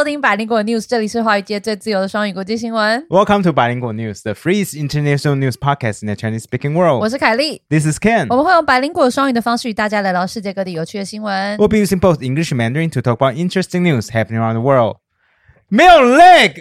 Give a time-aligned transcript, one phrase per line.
[0.00, 3.06] 收听百灵果 News，这里是华语界最自由的双语国际新闻。
[3.08, 7.10] Welcome to Bilingual News, the free international news podcast in the Chinese-speaking 我 world.
[7.10, 8.26] 是凯莉， This is Ken.
[8.30, 11.58] 我们会用百灵果双语的方式与大家聊聊世界各地有趣的新闻。
[11.58, 14.62] We'll be using both English and Mandarin to talk about interesting news happening around the
[14.62, 14.96] world.
[15.73, 16.51] 没有 lag，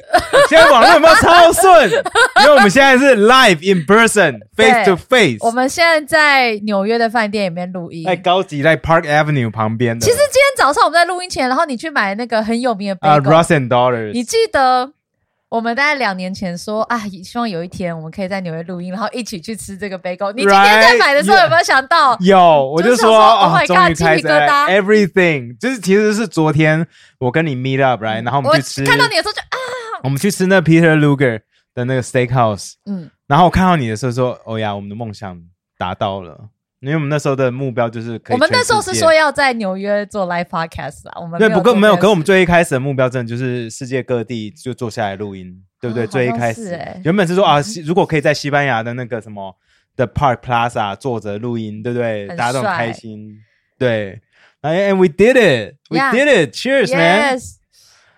[0.48, 1.90] 现在网络有没有超顺？
[2.40, 8.04] 因为我们现在是 live in person, face to face，我们现在在纽约的饭店里面录音。
[8.06, 10.04] 在高级在 Park Avenue 旁边的。
[10.06, 14.92] 其实今天早上我们在录音前，然后你去买那个很有名的啊、bagel，、r o s s and Daughters，你记得
[15.50, 20.32] 我们大概两年前说啊，希望有一天我们可以在纽约录音，然后一起去吃这个 bagel。
[20.32, 22.16] 你今天在买的时候有没有想到？
[22.20, 22.38] 有，
[22.70, 26.86] 我就说就想说，Oh 啊，my 终 God，于开始鸡皮疙瘩 everything，就是其实是昨天
[27.18, 29.58] 我跟你 meet up，right，然后我们去吃，看到你的时候就啊，
[30.04, 31.40] 我们去吃那 Peter Luger
[31.74, 35.36] 的那个 steakhouse，嗯，然后我看到你的时候说，哦呀，我们的梦想
[35.76, 36.48] 达到了，
[36.80, 38.34] 因为我们那时候的目标就是可以。
[38.34, 39.12] 我们那时候是说。
[39.12, 46.04] 要在纽约做 live podcast 啊，我们对，不过没有，可我跟们最一开始的目标真的就是世界各地就坐下来录音，对不对？
[46.04, 49.54] 哦最一开始欸原本是说啊，如果可以在西班牙的那个什么
[49.96, 52.28] 的 Park Plaza 坐着录音，对不对？
[52.28, 53.38] 大家都很帅开心，
[53.78, 54.20] 对。
[54.62, 57.54] 哎，and we did it, we did it, cheers, man！yes，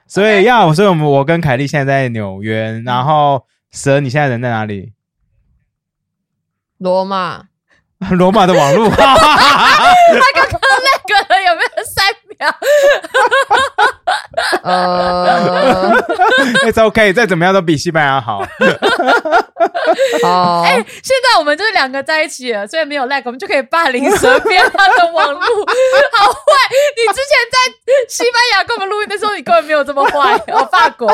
[0.09, 4.93] 所以要，所以我们我跟凯莉现在在纽约，然后蛇，你现在人在哪里？
[6.79, 7.45] 罗马，
[8.19, 8.91] 罗马的网络。
[8.91, 9.17] 他刚
[10.48, 12.05] 刚那个有没有三
[12.39, 12.55] 秒？
[14.62, 16.03] 呃，
[16.67, 18.42] It's OK，再怎么样都比西班牙好。
[20.23, 26.41] 好，哎、现在我们就是两个在一起了，所以没有 lag，我们就可以霸凌蛇边他的网络，好坏！
[26.97, 27.56] 你之前在
[28.08, 30.36] 西班牙跟我们录音的时候，你根本没有这么坏。
[30.48, 31.08] 哦，法国，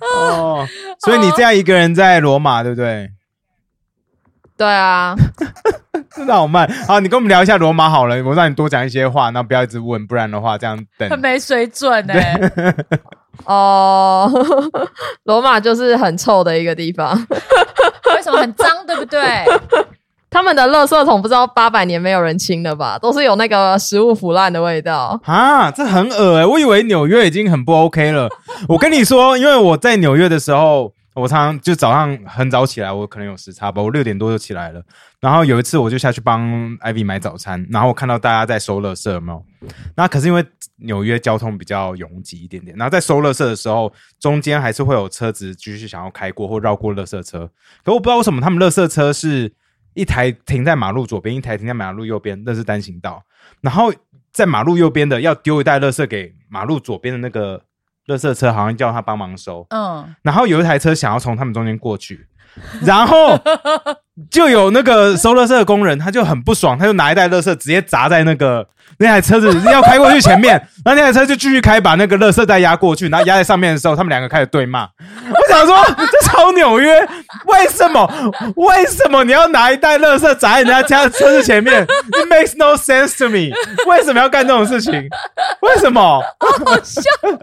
[0.00, 0.66] 哦，
[1.04, 3.10] 所以你这样一个人在罗马，对不对？
[4.62, 5.12] 对啊，
[6.14, 6.70] 真的好慢。
[6.86, 11.18] 好，你跟我们聊一下罗马好了，我让你多讲一些话，那不要一直问，不然的话这样等很。
[11.18, 12.38] 没水准哎、
[13.44, 14.30] 哦，
[15.26, 17.12] 罗马就是很臭的一个地方，
[18.14, 19.20] 为什么很脏，对不对？
[20.30, 25.20] 他们的垃圾桶不知道八百年没有人清了吧，都是有那个食物腐烂的味道。
[25.24, 28.28] 啊，这很恶哎、我以为纽约已经很不 OK 了。
[28.68, 34.82] 我跟你说，因为我在纽约的时候，我常常就早上很早起来，我可能有时差吧，我六点多就起来了。
[35.20, 36.42] 然后有一次我就下去帮
[36.78, 39.44] Ivy 买早餐，然后我看到大家在收垃圾，有没有？
[39.94, 40.44] 那可是因为
[40.76, 47.50] 纽约交通比较拥挤一点点，然后在收垃圾的时候，中间还是会有车子继续想要开过或绕过垃圾车。
[47.84, 49.52] 可我不知道为什么他们垃圾车是
[49.94, 53.22] 一台停在马路左边，一台停在马路右边，那是单行道。
[53.60, 53.92] 然后
[54.32, 57.62] 在马路右边的要丢一袋垃圾给马路左边的那个
[58.06, 59.66] 垃圾车，好像叫他帮忙收。
[59.70, 62.26] 嗯，然后有一台车想要从他们中间过去，
[62.82, 63.38] 然后
[64.30, 68.66] 就有那个收垃圾的工人，他就很不爽，他就拿一袋垃圾直接砸在那个
[68.98, 70.52] 那台车子要开过去前面，
[70.84, 74.82] 然 后那台车就继续开，把那个垃圾袋压过去，然后压在上面的时候，他们两个开始对骂。
[74.84, 77.00] 我想说，这超纽约，
[77.46, 78.06] 为什么？
[78.56, 83.54] 为什么你要拿一袋垃圾砸在人家家的车子前面？It makes no sense to me。
[83.86, 84.92] 为什么要干这种事情？
[85.62, 86.22] 为什么？
[86.38, 87.38] 好凶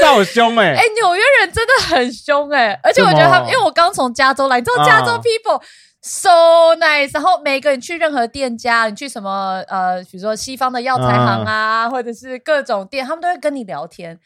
[0.00, 5.60] 这好凶哎、哎、纽约人真的很凶哎、而且我觉得他因为我刚从加州来，你知道加州啊 people、
[6.02, 14.18] so nice，然后每个人去任何店家，你去什么呃，比如说西方的药材行啊，或者是各种店，他们都会跟你聊天。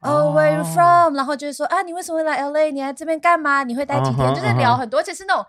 [0.00, 1.16] 哦、w h e r e you 哦 from？
[1.16, 2.70] 然后就是说啊，你为什么会来 LA？
[2.70, 3.64] 你来这边干嘛？
[3.64, 5.44] 你会待几天就是聊很多，而且是那种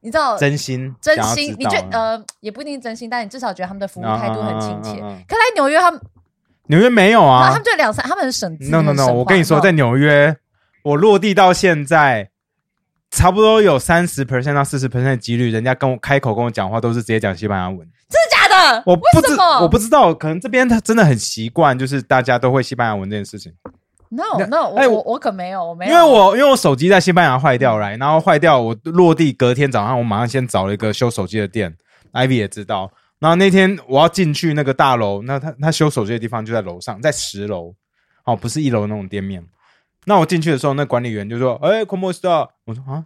[0.00, 5.00] 你知道真心真心，你觉呃也不一定真心，但你至少觉得他们的服务态度很亲切。
[5.26, 6.00] 可来纽约他们，
[6.68, 8.70] 纽约没有啊他啊们就两三，他们很省资。
[8.70, 9.06] ？No No 很 No！
[9.06, 10.36] 省我跟你说，在纽约，
[10.84, 12.30] 我落地到现在，
[13.10, 17.78] 差不多有三十 percent 到四十 percent 的几率，人家跟我开口跟我讲话，都是直接讲西班牙文。
[17.78, 18.82] 真的假的？
[18.86, 19.60] 我不知为什么？
[19.60, 23.52] 我不知道，可能这边他真的很习惯，就是大家都会西班牙文这件事情。
[24.10, 31.74] No No，哎我我我我可没有，我没有，因为我因为我手机在西班牙坏掉来，然后坏掉，我落地隔天早上，我马上先找了一个修手机的店
[32.12, 32.90] ，Ivy 也知道。
[33.18, 37.74] 然后那天我要进去那个大楼，那他他修手机的地方就在楼上，在十楼，
[38.24, 39.44] 哦，不是一楼那种店面。
[40.08, 43.04] 那我进去的时候，那管理员就说：“哎、c o m o está？” 我说：“啊，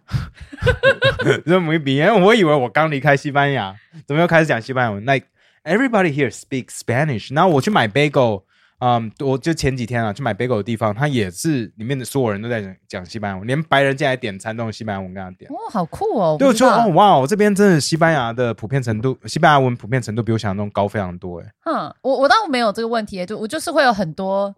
[1.45, 3.75] 这没比，因为我以为我刚离开西班牙，
[4.07, 5.27] 怎么又开始讲西班牙文？Like
[5.65, 7.35] everybody here speaks Spanish。
[7.35, 8.45] 然后我去买 bagel，
[8.79, 15.51] 嗯，我就前几天啊去买 bagel 的地方，它也是里面的所有人都在讲讲西班牙文，连白人进来点餐都用西班牙文跟他点。
[15.51, 16.37] 哦，好酷哦！
[16.39, 21.47] 对，我说哦，哇，我这边真的西班牙的普遍程度，西班牙文普遍程度比我想象中高非常多哎。
[21.65, 24.55] 哼，我我倒没有这个问题，就我就是会有很多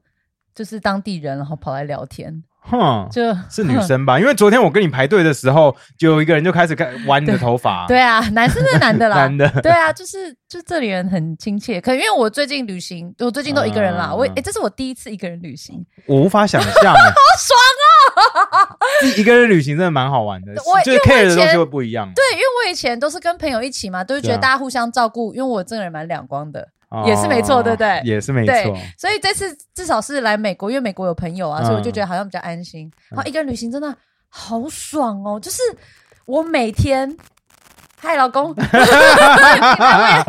[0.55, 2.43] 就是当地人，然后跑来聊天。
[2.67, 4.19] 哼，就 是女生吧？
[4.19, 7.87] 因为昨天我跟你排队的时候，就有一个人就开始看玩你的头发。
[7.87, 11.79] 对啊，男生是男的啦， 男的对啊，就是就这里人很亲切。
[11.79, 14.09] 可能因为我最近旅行，我最近都一个人啦。
[14.13, 17.01] 嗯我诶，这是我第一次一个人旅行，我无法想象， 好
[17.39, 17.59] 爽
[18.17, 18.79] 哦！
[19.03, 22.11] 自己一个人旅行真的蛮好玩的，就是我因为我 care 的东西会不一样。
[22.15, 26.67] 对，因为我以前都是跟朋友一起嘛，都是觉得大家互相照顾，因为我这个人蛮两光的。
[26.95, 32.91] 哦也是没错对不对也是没对错。，所以这次至少是来美国，因为美国有朋友啊，嗯所以我就觉得好像比较安心。
[33.11, 33.95] 然后一个人旅行真的
[34.29, 35.61] 好爽哦，就是
[36.27, 37.17] 我每天。
[37.97, 38.69] 嗨，老公，你来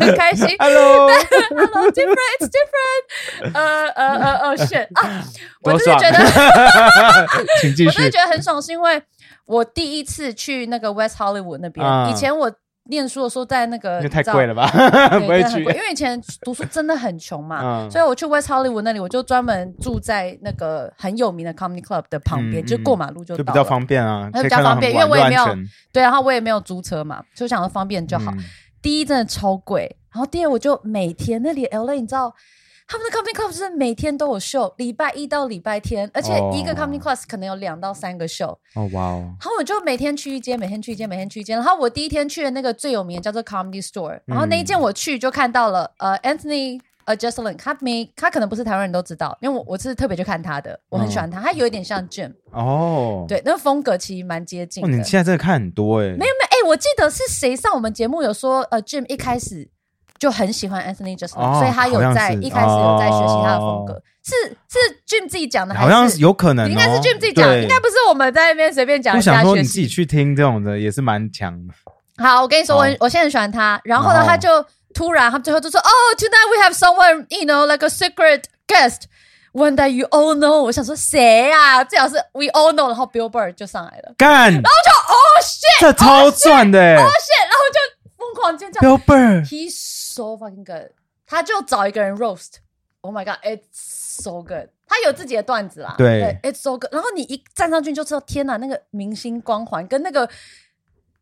[0.00, 0.46] 也很开心。
[0.58, 3.52] Hello，Hello, different, it's different。
[3.52, 5.22] 呃呃呃呃，shit 啊！
[5.60, 6.24] 我多爽就是觉得，
[7.84, 8.10] 我真的。
[8.10, 9.02] 觉得很爽，是因为
[9.44, 11.86] 我第一次去那个 West Hollywood 那边。
[11.86, 12.50] 嗯以前我
[12.88, 14.66] 念书的时候，在那个太贵了吧？
[15.20, 15.58] 不会去。
[15.60, 23.62] 因为以前读书真的很穷嘛，嗯所以我去 West Hollywood 那里，我就专门住在那个很有名的 Comedy Club 的旁边，嗯就过马路就就比较。
[23.64, 25.44] 方便啊，比较方便因为我也没有
[25.92, 28.30] 对，然后我也没有租车嘛，所以想说方便就好。
[28.32, 28.38] 嗯
[28.82, 32.32] 第一真的超贵，然后第二我就每天那里 LA 你知道。
[32.88, 36.76] 他们的 comedy club 就是每天都有秀，礼拜一到礼拜天，而且一个哦。
[36.76, 41.56] comedy class 可能有两到三个秀，哦哇哦，然后我就每天去一间，每天去一间，每天去一间。
[41.56, 54.96] 然后我第一天去的那个最有名的叫做 Comedy Store，然后那一间我去就看到了，呃，Anthony 呃 Jeselyn，他没他可能不是台湾人都知道，因为我我是特别去看他的，我很喜欢他，他有一点像 Jim，哦，对，那个风格其实蛮接近哦，的。
[54.96, 59.68] 你现在真的看很多哎，没有没有，哎、我记得是谁上我们节目有说，呃，Jim 一开始
[60.18, 64.34] 就很喜欢 Anthony 哦所以他有在一开始有在学习他的风格，哦是
[64.68, 71.74] 是 Jim 自己讲的还好像是有可能哦，应该是 Jim 自己讲，对应该不是我们在那边随便讲我想说你自己去听这种的也是蛮强的。
[72.18, 73.78] 好，我跟你说，我我现在很喜欢他。
[73.84, 74.64] 然后呢，他就
[74.94, 79.02] 突然，他最后就说：“哦、t o n i g h t we have someone, you know, like a secret guest,
[79.52, 81.84] one that you all know。”我想说谁啊？
[81.84, 82.86] 最好是 we all know。
[82.86, 87.78] 然后 Billboard 就上来了，干，然后就哦 shit，这超赚的哎哦 shit，然后就
[88.16, 88.80] 疯狂尖叫。
[88.80, 90.90] ，Billboard，He's so fucking good。
[91.26, 92.56] 他就找一个人 roast。
[93.02, 94.68] Oh my god, it's so good。
[94.88, 96.92] 他有自己的段子啦，对，it's so good。
[96.92, 100.28] 然后你一站上去就知道，天哪，那个明星光环跟那个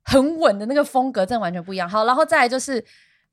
[0.02, 1.88] 很稳的那个风格真的完全不一样。
[1.88, 2.82] 好，然后再来就是，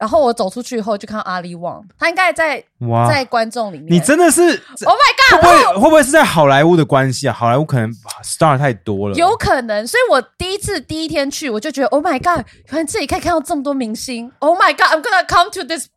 [0.02, 3.86] 然后我走出去以后就看到阿里旺，他应该在哇，在观众里面。
[3.94, 5.42] 你真的是 Oh my 会 god！
[5.42, 7.34] 不会会不会是在好莱坞的关系啊？
[7.34, 7.88] 好莱坞可能
[8.24, 14.32] star 太多了，有可能，所以我第一次第一天去，我就觉得 Oh my God，原来这里可以看到这么多明星。
[14.40, 15.88] Oh my God，I'm gonna come to this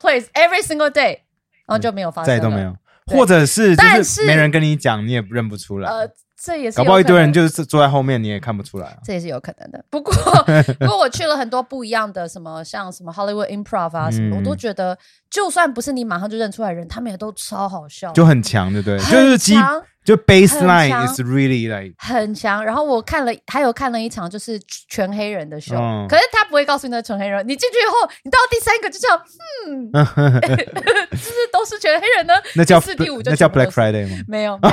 [0.00, 1.20] place every single day，
[1.68, 2.60] 然后就没有发生，再也都没。
[2.62, 2.74] 有，
[3.06, 6.10] 或者是就但是是没人跟你讲，你也认不出来，呃，
[6.44, 8.96] 这也是搞不好一堆人就是坐在后面，你也看不出来啊。
[9.04, 9.84] 这也是有可能的。
[9.88, 10.12] 不过，
[10.80, 14.98] 不过我去了很多不一样的，什么像什么 Hollywood Improv 啊什么，嗯我都觉得，
[15.30, 18.98] 就算不是你马上就认出来人，他们也都超好笑，就很强，对不对？
[18.98, 22.64] 就是基强就 baseline is really like 很强。
[22.64, 27.46] 然后我看了，还有看了一场就是全黑人的秀，嗯可是他不会告诉你那是全黑人。
[27.46, 29.22] 你进去以后，你到第三个就这样，
[29.68, 29.90] 嗯，
[31.16, 32.34] 是不是都是全黑人呢？
[32.56, 34.16] 那叫四第五就那叫 Black Friday 吗？
[34.26, 34.58] 没有，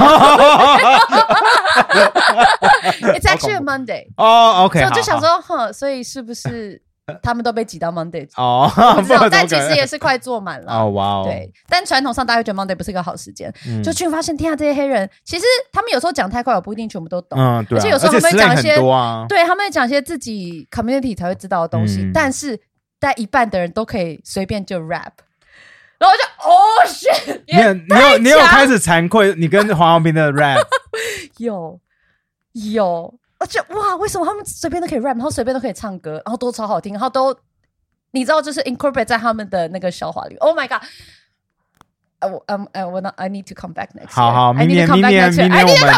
[3.13, 4.07] It's actually a Monday。
[4.17, 6.81] 哦，OK，所以我就想说，哼，所以是不是
[7.23, 8.27] 他们都被挤到 Monday？
[8.35, 10.73] 哦，不知道，但其实也是快坐满了。
[10.73, 13.81] 哦，哇哦，对，但传统上大家会觉得 Monday 不是一个好时间，嗯。
[13.83, 17.39] 就去发现，天啊，这些黑人其实他们有时候讲太快，我不一定全部都懂。
[17.39, 18.75] 嗯，对啊，而且有时候他们会讲一些
[19.27, 22.11] 对，他们会讲一些自己 community 才会知道的东西，嗯。
[22.13, 22.59] 但是
[22.99, 25.13] 在一半的人都可以随便就 rap，
[25.97, 26.53] 然后我就哦
[26.85, 30.61] shit，你有你有你有开始惭愧，你跟黄浩斌的 rap
[31.37, 31.79] 有
[32.73, 37.35] 有，而且哇，为什么他们随便都可以 rap，然后随便都可以唱歌，然后都超好听，然后都
[38.11, 40.35] 你知道就是 incorporate 在他们的那个笑话里。
[40.37, 40.81] Oh my god！
[42.19, 44.15] 呃，我嗯呃，我 I need to come back next year。
[44.15, 45.93] 好好明年明年.明年我们。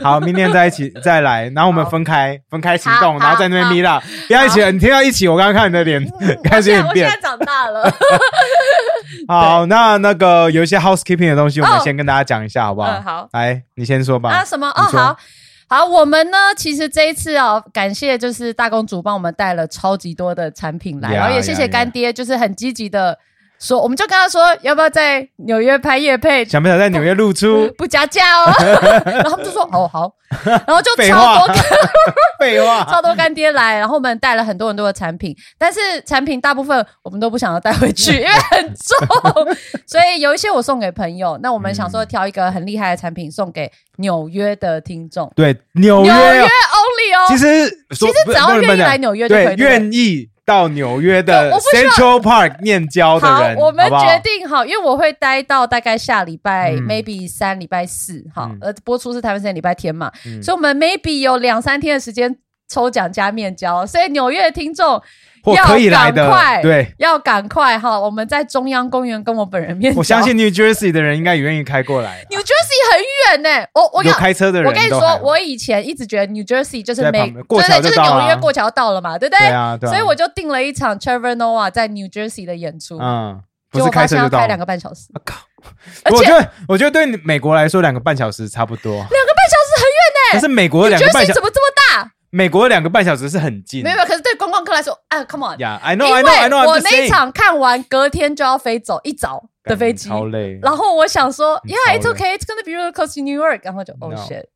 [0.00, 7.16] 好，明年再一起再来，然后我们 分开分开行好动，然后在那边好 meet 不要一起，你听到一起，我刚刚看你的脸嗯开始变 我现在。
[7.20, 7.92] 长大了。
[9.26, 12.88] 好，那那个有一些 housekeeping 的东西，我们哦先跟大家讲一下，好不好？
[12.92, 14.30] 嗯好来，你先说吧。
[14.30, 14.68] 啊，什么？
[14.70, 15.16] 哦，好。
[15.72, 23.18] 好，我们呢，其实这一次哦，感谢就是大公主帮我们带了超级多的产品来，呀然后也谢谢干爹，就是很积极的
[23.62, 27.72] 说，我们就跟他说要不要在纽约拍夜配，想不想在纽约露出？
[27.78, 28.52] 不加价哦。
[29.06, 30.12] 然后他们就说哦好，
[30.44, 31.54] 然后就超话多
[32.40, 41.38] 废话， 超多干爹来，然后我们带了很多很多的产品，但是产品大部分我们都不想要带回去，因为很重，所以有一些我送给朋友。
[41.40, 47.26] 那我们想说挑一个很厉害的产品送给纽约的听众，对，纽约纽约哦 only 哦。
[47.28, 54.04] 其实其其实只要愿意来纽约就可以愿意到纽约的 Central Park 面交的好人，，我们好不好？
[54.04, 56.82] 决定好，因为我会待到大概下礼拜、嗯。
[56.86, 58.58] maybe 三礼拜四，好，嗯。
[58.60, 60.42] 呃，播出是台湾时间礼拜天嘛，嗯。
[60.42, 62.36] 所以我们 maybe 有两三天的时间
[62.68, 65.00] 抽奖加面交，所以纽约的听众
[65.42, 66.94] 或要可以来的赶快，对。
[66.98, 79.88] 要赶快哈，我们在中央公园跟我本人面交，我相信 New Jersey 的人应该也愿意开过来，New Jersey 很远呢、我我有开车的人我跟你说我以前一直觉得 New Jersey 就是美，在旁边过对对，就是纽约过桥到了嘛，对不对？
[79.88, 85.36] 所以我就订了一场 Trevor Noah 在 New Jersey 的演出，嗯，不是开开车就到了两个半小时，我靠！
[86.10, 88.92] 我觉得，我觉得对美国来说，两个半小时差不多。
[88.92, 92.10] 两两个半小时很远呢可是美国的、两个半 Jersey 小怎，么这么大？
[92.30, 93.82] 美国的两个半小时是很近。
[93.82, 96.66] 没有，没有，可是对观来说，啊，Come on，呀，I know, 因 I know, I 为 know.
[96.66, 100.58] 我那一场看完，隔天就要飞走一早的飞机，超累。
[100.62, 104.46] 然后我想说，Yeah, it's okay, it's gonna be really close to New York，然后就 Oh shit。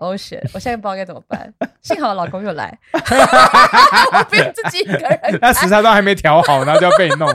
[0.00, 0.40] Oh shit！
[0.54, 1.52] 我现在不知道该怎么办。
[1.82, 5.38] 幸好老公又来， 我不用自己一个人看。
[5.42, 7.28] 那时差都还没调好，然后就要被弄。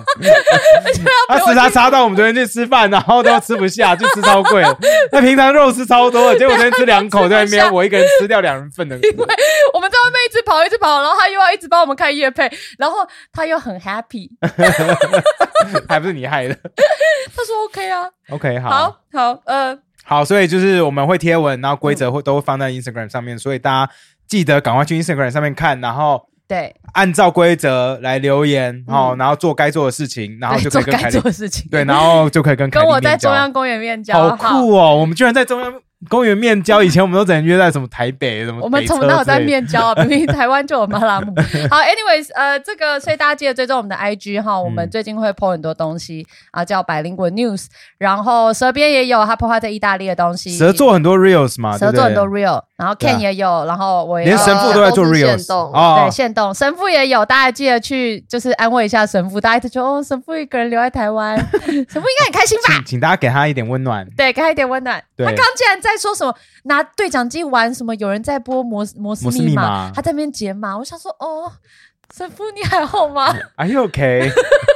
[1.28, 4.78] 他时差差到我们昨天去吃饭，然后都吃不下，就吃超贵的。
[5.12, 8.96] 那平常肉吃超多的，结果昨天吃两口在那 吃不下边，我一个人吃掉两人份的。
[8.96, 9.10] 因为
[9.74, 14.30] 我们在外面一直跑，一直跑，然后他又要一直帮我们看夜配，然后他又很 happy，
[15.90, 16.56] 还不是你害的。
[17.36, 23.92] 他说 OK 啊，OK，好，好好，呃，好，所以就是我们会贴文，然后规则会都会放在 Instagram 上面，所以大家
[24.28, 28.94] 记得赶快去 Instagram 上面看，然后对，按照规则来留言嗯。
[28.94, 34.96] 哦，然后做该做的事情，然后就可以跟凯丽做的事情，对，然后就可以跟凯跟我在中央公园面交，好酷哦！
[34.96, 35.74] 我们居然在中央
[36.10, 39.40] 公园面交，以前我们都只能约在什么台北什么，我们从哪有在？
[39.44, 39.96] 面交啊？
[40.06, 41.34] 明明台湾就有马拉木。
[41.70, 47.66] 好，anyways，呃，这个所以大家记得追踪我们的 IG 哈，我们嗯最近会 po 很多东西啊，叫百灵果 news，
[47.98, 56.10] 然后蛇边也有他 po 他在意大利的东西，蛇做很多 reels 嘛，蛇做很多 real，然后 Ken 也有，然后我连神父都在做 reels 限动对哦。
[56.12, 62.86] 现动神父也有，大家记得去就是安慰一下神父，大家一直觉得哦，神父一个人留在台湾， 神父应该很开心吧请？
[62.86, 64.06] 请大家给他一点温暖。
[64.18, 65.02] 对，给他一点温暖。
[65.18, 70.78] 他刚竟然在说什么拿对讲机玩什么，有人在播摩斯摩斯密码他在那边解码。
[70.78, 71.50] 我想说，哦，
[72.14, 73.34] 神父你还好吗？
[73.56, 74.30] Are you okay?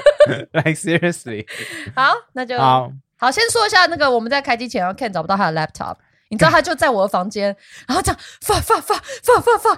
[0.54, 1.46] like seriously？
[1.94, 5.96] 好，那就好，好，先说一下那个我们在开机前，然后 Ken 找不到他的 laptop。
[6.30, 7.56] 你知道他就在我的房间，
[7.88, 9.76] 然后这样发发发发发发，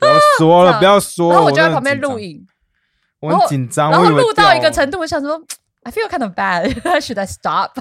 [0.00, 1.30] 不要说了，不要说。
[1.30, 2.46] 然后我就在旁边录，影，
[3.20, 5.42] 我很紧张，然后录到一个程度，我想说
[5.82, 6.72] ，I feel kind of bad.
[7.00, 7.72] Should I stop?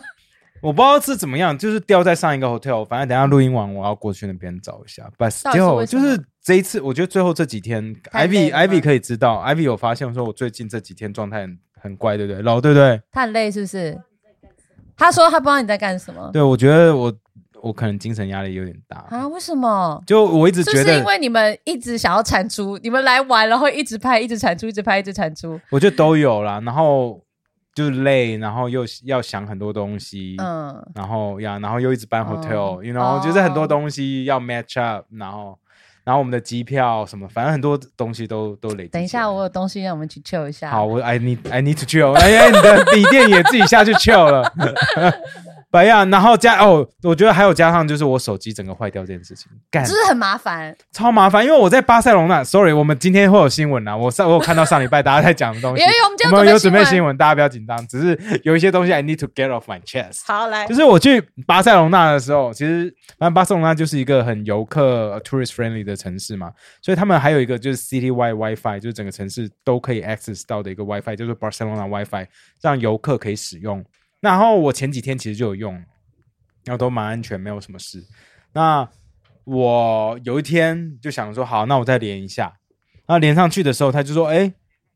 [0.61, 5.07] 我不知道是怎么样，就是掉在上一个 hotel，反正等下录音完我要过去那边找一下。
[5.15, 12.41] But still，就是这一次，我觉得最后这几天，Ivy Ivy 可以知道，Ivy 有发现说我最近这几天状态很很怪，对不对？
[12.41, 12.99] 老对不对？
[13.11, 14.01] 他很累是不是？
[14.97, 17.13] 他说他不知道你在干什么对，我觉得我
[17.65, 19.27] 我可能精神压力有点大，啊？
[19.27, 19.99] 为什么？
[20.05, 25.59] 就我一直觉是不是因，为你们一直想要产出，你们来玩，然后一直拍，一直产出，一直拍，一直产出？
[25.71, 27.19] 我觉得都有啦，然后
[27.73, 35.57] 就累，然后又要想很多东西，嗯，然后呀，然后又一直搬哦 hotel，you know，哦就是很多东西要 match up，然后
[36.03, 38.89] 然后我们的机票什么，反正很多东西都都累积。
[38.89, 40.69] 等一下，我有东西让我们去 chill 一下。
[40.69, 44.43] 好，我 I need I need to chill，哎呀，你的笔电也自己下去 chill 了。
[45.75, 50.73] 白呀，然后加哦，我觉得还有加上就是我手机整个坏掉这件事情，干就是很麻烦。
[50.93, 55.93] 超麻烦，因为我在巴塞隆那，sorry，我们今天会有新闻啊，我上我有看到上礼拜大家在讲的东西 因，为
[56.31, 60.21] 我们有准备新新闻，大家不要紧张，只是有一些东西 I need to get off my chest。
[60.25, 66.51] 好，来就，是我去巴塞隆那的时候，其实反正巴塞隆那就是一个很游客、呃 tourist friendly 的城市嘛，
[66.81, 72.27] 所以他们还有一个就是 city WiFi，就是整个城市都可以 access 到的一个 WiFi，就是 Barcelona WiFi，
[72.61, 73.83] 让游客可以使用。
[74.19, 75.73] 然后我前几天其实就有用，
[76.63, 78.03] 然后都蛮安全，没有什么事。
[78.53, 78.89] 那
[79.43, 82.57] 我有一天就想说，好，那我再连一下。
[83.05, 84.51] 然后连上去的时候，他就说：“哎，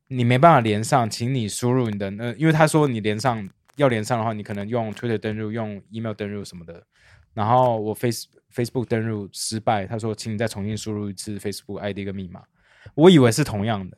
[0.07, 6.83] 你没办法连上，请你输入你的呃，因为他说你连上要连上的话，你可能用 Twitter 登录、用 email 登录什么的。
[7.35, 12.41] 然后我 Face Facebook 登录失败，他说请你再重新输入一次 Facebook ID 跟密码。
[12.95, 13.97] 我以为是同样的，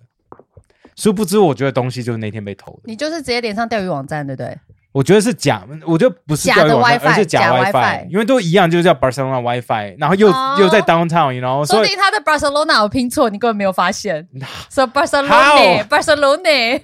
[0.97, 2.81] 殊不知我觉得东西就是那天被偷的。
[2.83, 4.59] 你就是直接连上钓鱼网站，对不对？
[4.91, 10.57] 我觉得是假，我觉得不是假的 WiFi，而是假假 WiFi，WiFi 因为都一样，就是叫 Barcelona WiFi，然后又、哦。
[10.59, 14.27] 又在 downtown，然后所以说不定他的 Barcelona 我拼错，你根本没有发现。
[14.69, 16.79] So 好 Barcelona，Barcelona，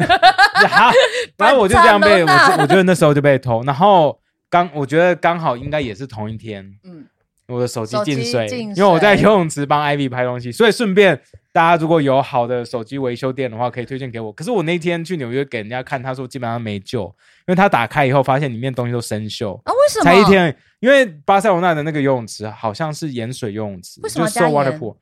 [0.67, 0.91] 好，
[1.37, 4.17] 然后我就这样被，我 Barcelona 就 我觉得那时候就被偷，然后
[4.49, 7.05] 刚我觉得刚好应该也是同一天，嗯，
[7.47, 11.17] 我的手机进水，进因为我在游泳池帮 Ivy 拍东西，所以顺便
[11.53, 14.33] 大家如果有好的手机维修店的话，可以推荐给我。
[14.33, 19.57] 可是我那天去纽约给人家看，他说基本上没救，因为他打开以后发现里面东西都生锈。
[19.63, 19.71] 啊？
[19.71, 20.03] 为什么？
[20.03, 24.97] 才一天，因为巴塞罗那的那个游泳池好像是盐水游泳池，为什么就是 so 加盐 waterpool。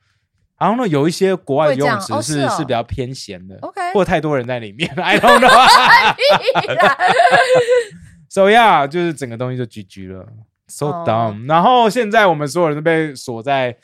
[0.56, 5.50] 然后呢，有一些国外的游泳池是哦是哦是比较偏咸的 OK 或太多人在里面， I don't know。
[8.30, 10.26] So yeah，就是整个东西就 GG 了
[10.68, 11.48] ，so 哦 dumb。
[11.48, 13.76] 然后现在我们所有人都被锁在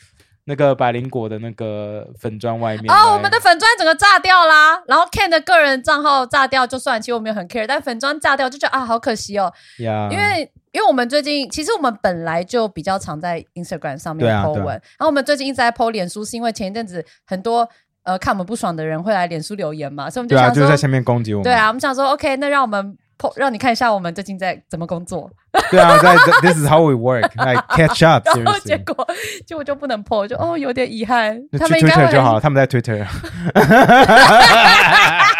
[0.44, 2.92] 那个百灵果的那个粉砖外面。
[2.92, 17.68] 哦，我们的粉砖整个炸掉啦，然后 Ken 的个人账号炸掉就算，其实我没有很 care，但粉砖炸掉就觉得啊，好可惜哦，呀，因为因为我们最近其实我们本来就比较常在 Instagram 上面 po 文，然后我们最近一直在 po 脸书，是因为前一阵子很多
[18.02, 21.44] 呃看我们不爽的人会来脸书留言嘛，所以我们就对啊，想说，就在下面攻击我们。
[21.44, 22.96] 对啊，我们想说 OK，那让我们
[23.36, 25.30] 让你看一下我们最近在怎么工作，
[25.70, 27.30] 对啊，在 This is how we work.
[27.36, 28.26] Like catch up.
[28.38, 29.06] 然后结果
[29.46, 33.06] 结果就不能 po，就哦有点遗憾，他们应该 Twitter 就好，他们在 Twitter。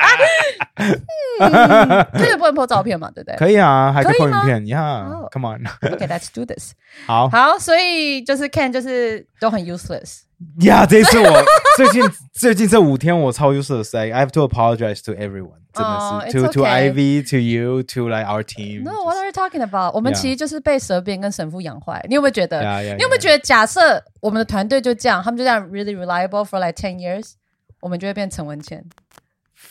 [0.77, 3.37] 嗯，这个不能 po 照片嘛，对不对？
[3.37, 6.73] 可以啊，还可以拍影片呀哦，Come on，OK，let's do this。
[7.07, 10.23] 好好，所以就是 Ken 就是都很 useless。
[10.63, 11.45] 呀，这一次我
[11.77, 12.03] 最近
[12.33, 18.43] 最近这五天我超 useless，like I have to apologize to everyone，真哦的是 to to Ivy to you to like our
[18.43, 18.83] team。
[18.83, 19.95] No，what are you talking about？
[19.95, 22.05] 我们其实就是被蛇鞭跟神父养坏。
[22.09, 22.61] 你有没有觉得？
[22.83, 27.35] 你有没有觉得，假设我们的团队就这样，他们就这样 really reliable for like ten years，
[27.81, 28.85] 我们就会变陈文茜。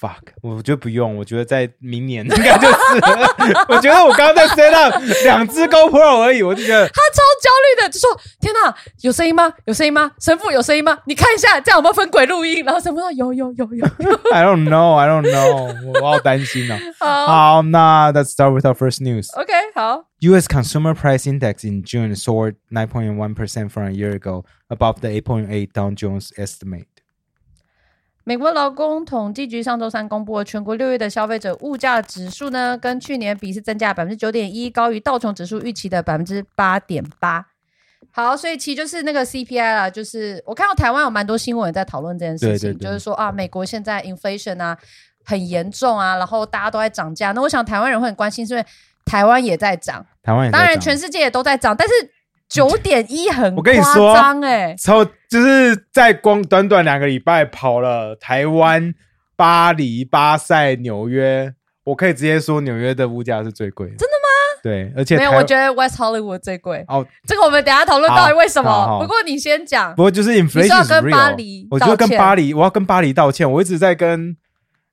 [0.01, 2.75] fuck，我觉得不用，我觉得在明年应该就是。
[3.69, 8.09] 我觉得我刚刚在 set up 两只 GoPro 而已，我就觉得他超焦虑的，就说
[8.41, 9.53] ：“天哪，有声音吗？
[9.65, 10.11] 有声音吗？
[10.19, 10.97] 神父有声音吗？
[11.05, 13.85] 你看一下，这样有没有分轨录音？”然后神父说：“有有有有。
[14.33, 17.27] ”I don't know, I don't know，我好担心呢、啊。
[17.27, 17.61] 好，oh.
[17.65, 19.29] um, 那 Let's start with our first news.
[19.39, 20.05] OK，好。
[20.21, 20.47] U.S.
[20.47, 25.71] consumer price index in June soared 9.1 percent from a year ago, above the 8.8
[25.73, 26.85] Dow Jones estimate.
[28.23, 37.45] 美国劳工统计局上周三公布了全国六月的消费者物价指数呢，跟去年比是增加百分之九点一，高于道琼指数预期的百分之八点八。
[38.11, 44.77] 好，所以其实就是那个 CPI 啦，就是我看到台湾有蛮多新闻也在讨论这件事情，对对对就是说啊，美国现在 inflation 啊
[45.23, 47.31] 很严重啊，然后大家都在涨价。
[47.31, 48.65] 那我想台湾人会很关心，是因为
[49.05, 51.93] 台湾也在涨，台湾当然全世界也都在涨，但是
[52.51, 58.93] 九点一很我跟你夸说张哎，超就是在光短短两个礼拜跑了台湾、
[59.37, 61.53] 巴黎、巴塞、纽约，
[61.85, 63.95] 我可以直接说纽约的物价是最贵的。
[63.95, 64.27] 真的吗？
[64.61, 66.83] 对，而且没有，我觉得 West Hollywood 最贵。
[66.87, 68.99] 哦，这个我们等下讨论到底为什么。
[69.01, 73.49] 不过你先讲不，过就是 inflation 跟巴黎我觉得跟巴黎，我要跟巴黎道歉。
[73.49, 74.35] 我一直在跟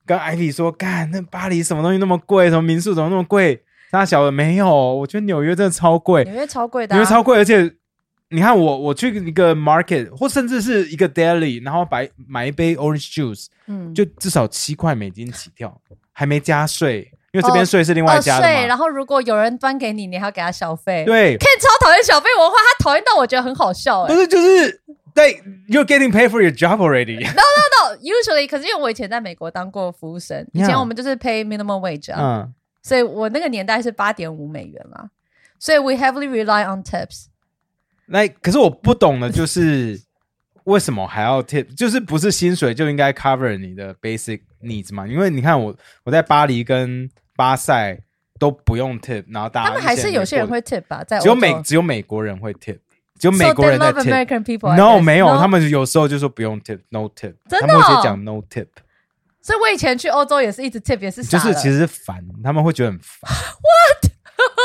[0.05, 3.61] 跟艾比说，干那巴黎什么东西那么贵，什么民宿怎么那么贵？
[3.91, 7.71] 他小的没有，我觉得纽约真的超贵，纽约超贵的、啊，纽约超贵，而且
[8.29, 15.75] 你看我我去一个 market 或甚至是一个 deli，然后买买一杯 orange juice，嗯就至少七块美金起跳，
[16.11, 18.65] 还没加税，因为这边哦税是另外加的嘛。
[18.67, 21.03] 然后如果有人端给你，你还要给他小费。
[21.05, 24.81] 对，，Ken 超讨厌小费文化，他讨厌到我觉得很好笑哎、不是就是
[25.15, 27.17] 对，you're getting paid for your job already。
[27.33, 27.97] No, no, no.
[27.97, 35.09] Usually，可是因为我以前在美国当过服务生，以前我们就是 pay minimum wage 啊，嗯，所以我那个年代是八点五美元啦，
[35.59, 37.25] 所以 we heavily rely on tips。
[38.07, 40.01] 那可是我不懂的就是
[40.63, 41.75] 为什么还要 tip？
[41.75, 45.07] 就是不是薪水就应该 cover 你的 basic needs 嘛？
[45.07, 47.99] 因为你看我我在巴黎跟巴塞
[48.39, 52.79] 都不用 tip，然后大家他们还是有些人会 tip 吧，在只有美只有美国人会 tip，
[53.19, 54.75] 只有美国人在 tip。
[54.75, 55.37] No，没有？
[55.37, 58.67] 他们有时候就说不用 tip，no tip，真的他们会直哦接讲 no tip，
[59.49, 63.31] 所以我以前去欧洲也是一直 tip，也是就是其实烦，他们会觉得很烦。
[63.57, 64.11] What？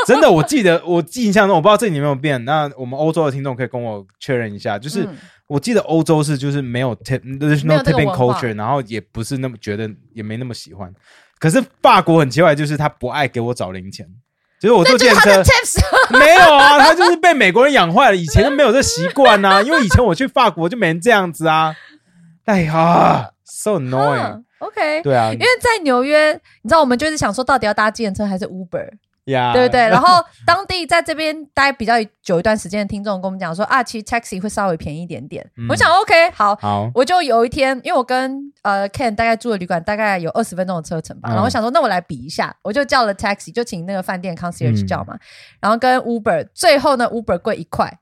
[0.05, 2.45] 真的，我记得我印象中，我不知道这里有没有变。
[2.45, 5.17] 那我们欧洲的听众可以跟我确认一下，就是、嗯
[5.47, 10.91] 我记得欧洲是就是没有 tipping culture，然后也不是那么觉得，也没那么喜欢。
[11.39, 14.07] 可是法国很奇怪，就是他不爱给我找零钱，
[14.59, 15.43] 就是我坐电车。
[16.17, 21.75] 没有啊，他就是被美国人养坏了，以前都没有这习惯呐、因为以前我去法国就没人这样子啊。
[22.45, 25.31] 哎呀，so annoying，、嗯 OK，对啊。
[25.31, 28.89] 因，为在纽约，你知道我们就是想说，到底要搭计程车还是 Uber，
[29.25, 29.81] 呀，对不对？
[29.81, 35.45] 然后当地在这边待比较久一段时间的听众跟我们讲说啊，其实 taxi 会稍微便宜一点点。
[35.57, 35.67] 嗯。
[35.69, 36.55] 我想 OK，好。
[36.55, 41.31] 好，我就有一天，因为我跟呃 Ken 大概住的旅馆大概有二十分钟的车程吧，嗯。
[41.31, 44.87] 然后我想说，那我来比一下，我就叫了 taxi，就请那个饭店 concierge 嗯。
[44.87, 45.17] 叫嘛，
[45.59, 47.99] 然后跟 Uber，最后呢 Uber 贵一块，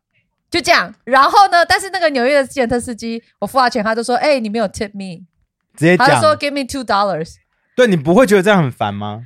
[0.52, 0.94] 就这样。
[1.04, 5.24] 然后呢，但是那个纽约的计程车司机，我付他钱，他就说，哎、你没有 tip me，
[5.78, 7.36] 直接讲，他就说 give me two dollars。
[7.76, 9.24] 对你不会觉得这样很烦吗？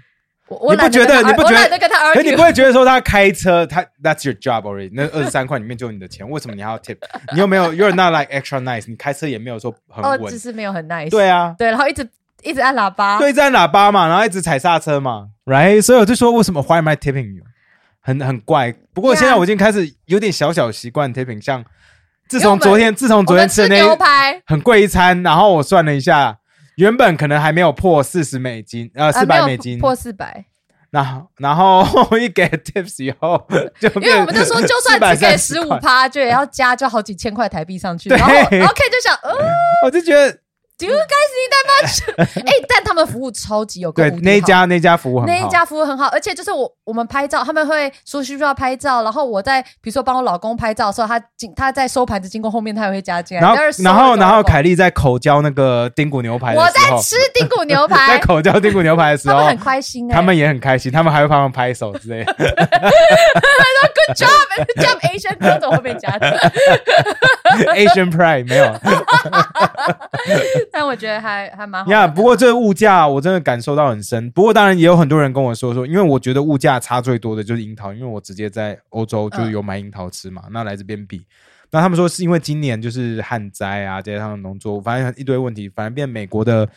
[0.48, 2.46] 我我你不觉得跟他你不觉得我懒得跟他可你不 argue。
[2.46, 6.98] 会觉得说他开车，他 That's your job already，那二十三块里面就有你的钱，为什么你还要 tip？
[7.34, 8.86] 你又没有 You're not like extra nice？
[8.88, 11.10] 你开车也没有说很哦，稳只，是没有很 nice。
[11.10, 12.08] 对啊，对，然后一直
[12.44, 13.20] 一直按喇叭。
[13.20, 15.82] 对，按喇叭嘛，然后一直踩刹车嘛，right？
[15.82, 17.44] 所以我就说为什么 Why am I tipping you？
[18.00, 18.74] 很很怪。
[18.94, 21.66] 不过 Yeah 现在我已经开始有点小小习惯 tipping，像
[22.30, 26.38] 自从昨天，自从昨天吃的那牛排，很贵一餐，然后我算了一下，
[26.76, 30.46] 原本可能还没有破四十美金，呃，四百美金，破四百，
[30.92, 33.46] 然后然后一给 tips 以后，
[33.80, 38.10] 就因为我们就说， 就算只给十430五趴，就也要加就好几千块台币上去。
[38.10, 39.36] 然后然后 K 就想，呃，
[39.86, 40.38] 我就觉得
[40.78, 41.72] 就该是你代表
[42.46, 53.42] 哎，但他们服务超级有对那一家那家服务很好，那一家服务很好，而且就是我我们拍照，他们会说需不需要拍照，然后我在比如说帮我老公拍照的时候，他经他在收盘子经过后面，他也会加进来。
[53.42, 62.34] 然后然后然后凯莉在口交那个丁骨牛排的我时候，在吃丁骨牛 排在排，口交丁骨牛排的时候他们，很开心哎、他们也很开心，他们还会帮忙拍手之类的。
[64.08, 66.52] good job，good job Asian girl 怎么会被加的？
[67.76, 68.66] Asian Pride 没有
[70.72, 72.08] 但我觉得还还蛮好呀。
[72.08, 74.30] 不过这个物价我真的感受到很深。
[74.32, 81.26] 不过当然也有很多人跟我说说，因为我觉得物价差最多的就是樱桃，因为我直接在欧洲就是有买樱桃吃嘛，那来这边比。
[81.70, 86.68] 那他们说是因为今年就是旱灾啊，加上农作物，反正一堆问题，反正变美国的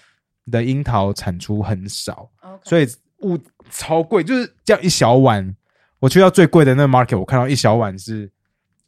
[0.51, 2.29] 的樱桃产出很少
[2.65, 2.87] 所以
[3.23, 3.39] 物
[3.71, 5.55] 超贵，就是这样一小碗。
[6.01, 8.31] 我去到最贵的那个 market，我看到一小碗是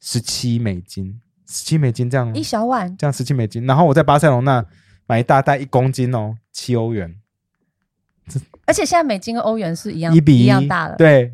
[0.00, 3.66] 十七美金，十七美金这样一小碗，这样十七美金。
[3.66, 4.64] 然后我在巴塞隆那
[5.12, 7.14] 买一大袋一公斤哦，七欧元，
[8.64, 10.96] 而且现在美金跟欧元是一样一比一样大了。
[10.96, 11.30] 对，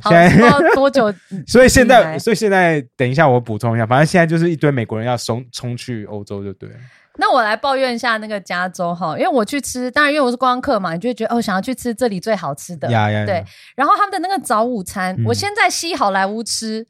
[0.74, 1.14] 多久
[1.46, 6.74] 所以现在，所以现在，等一下我补充一下，反正现在就是一堆美国人要冲冲去欧洲，就对了。
[7.20, 12.88] 那我来抱怨一下那个加州哈，因为我去吃，当然因为我是观光客嘛，你就会觉得哦，想要去吃这里最好吃的。
[12.88, 13.44] 对，
[13.76, 16.84] 然后他们的那个早午餐，嗯我先在西好莱坞吃。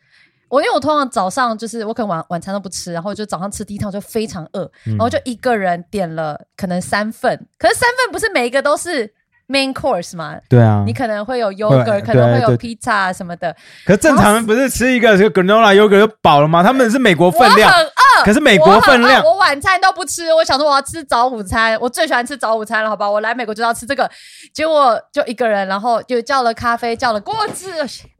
[0.48, 9.12] 我因为我通常早上就是我可能晚晚餐都不吃，然后就早上吃第一趟就非常饿，嗯然后就一个人点了可能三份，可是三份不是每一个都是
[9.48, 10.92] main course 嘛，对啊你。
[10.92, 13.54] 可能会有 yogurt，可能会有 pizza 什么的，
[13.86, 16.62] 可是正常人不是吃一个这个 granola yogurt 就饱了吗？
[16.62, 17.90] 他们是美国分量我，很饿，
[18.24, 19.22] 可是美国分量。
[19.24, 23.10] 我我晚餐都不吃，我想说我要吃早午餐，我最喜欢吃早午餐了，好吧？
[23.10, 24.10] 我来美国就要吃这个，
[24.52, 27.70] 结果就一个人，然后就叫了咖啡，叫了果汁，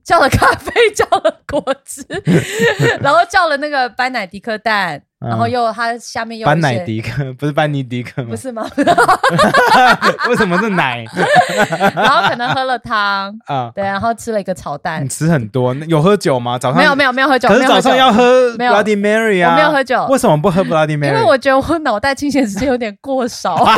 [0.04, 2.04] 叫了咖啡，叫了果汁，
[3.00, 8.36] 然后叫了那个白奶迪克蛋，嗯然后又它下面又有班一些乃迪克不是班尼迪克吗不？
[8.36, 8.64] 是吗？
[10.28, 11.04] 为什么是奶
[11.96, 13.72] 然后可能喝了汤，啊？
[13.74, 16.56] 对，然后吃了一个炒蛋你，吃很多，有喝酒吗？
[16.56, 21.08] 早上没有没有没有喝酒，可是早上要喝 Bloody Mary 啊，我没有喝酒为什么不喝 Bloody Mary？
[21.08, 23.66] 因为我觉得我脑袋清醒的时间有点过少。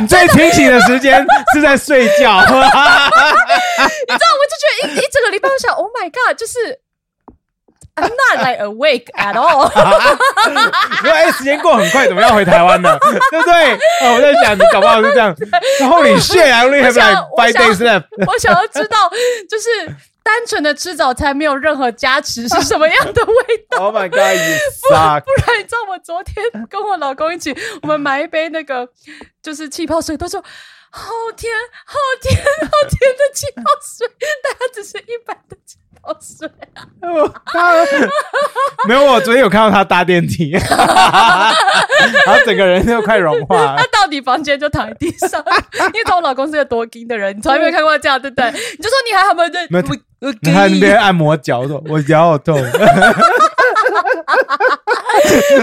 [0.00, 2.66] 你最清醒的时间是在睡觉，你知道，
[4.34, 6.58] 我就觉得一一整个礼拜，我想，Oh my God，就是
[7.96, 9.70] I'm not like awake at all。
[11.04, 12.98] 因为哎，时间过很快，怎么要回台湾呢？
[13.30, 13.74] 对不对？
[14.02, 15.34] 哦，我在想，你搞不好是这样。
[15.78, 16.42] 然后你 shit!
[16.42, 18.04] I only 我 have 想 like five days left.
[18.26, 19.08] 我想要知道，
[19.48, 19.68] 就是
[20.24, 23.78] 单纯的吃早餐没有任何加持是什么样的味道。
[23.84, 24.18] Oh my god,
[24.90, 25.20] suck！
[25.22, 28.88] 不然你知道我昨天跟我老公一起，我们买一杯那个
[29.42, 30.42] 就是气泡水，都说
[30.90, 31.52] 好甜、
[31.84, 34.08] 好甜、好甜的气泡水，
[34.42, 36.48] 但它只是一般的气泡水。
[37.46, 37.72] 他
[38.88, 43.84] 没有，我昨天有看到他搭电梯， 然后整个人就快融化他。
[43.84, 45.42] 到底房间就躺在地上，
[45.78, 48.50] 因为知道我老公是个多金的人，你从来没有看过这样，对不对？
[48.52, 49.48] 你就说你还好吗？
[49.48, 52.60] 对，没有我我你看那边按摩脚，说我脚好痛。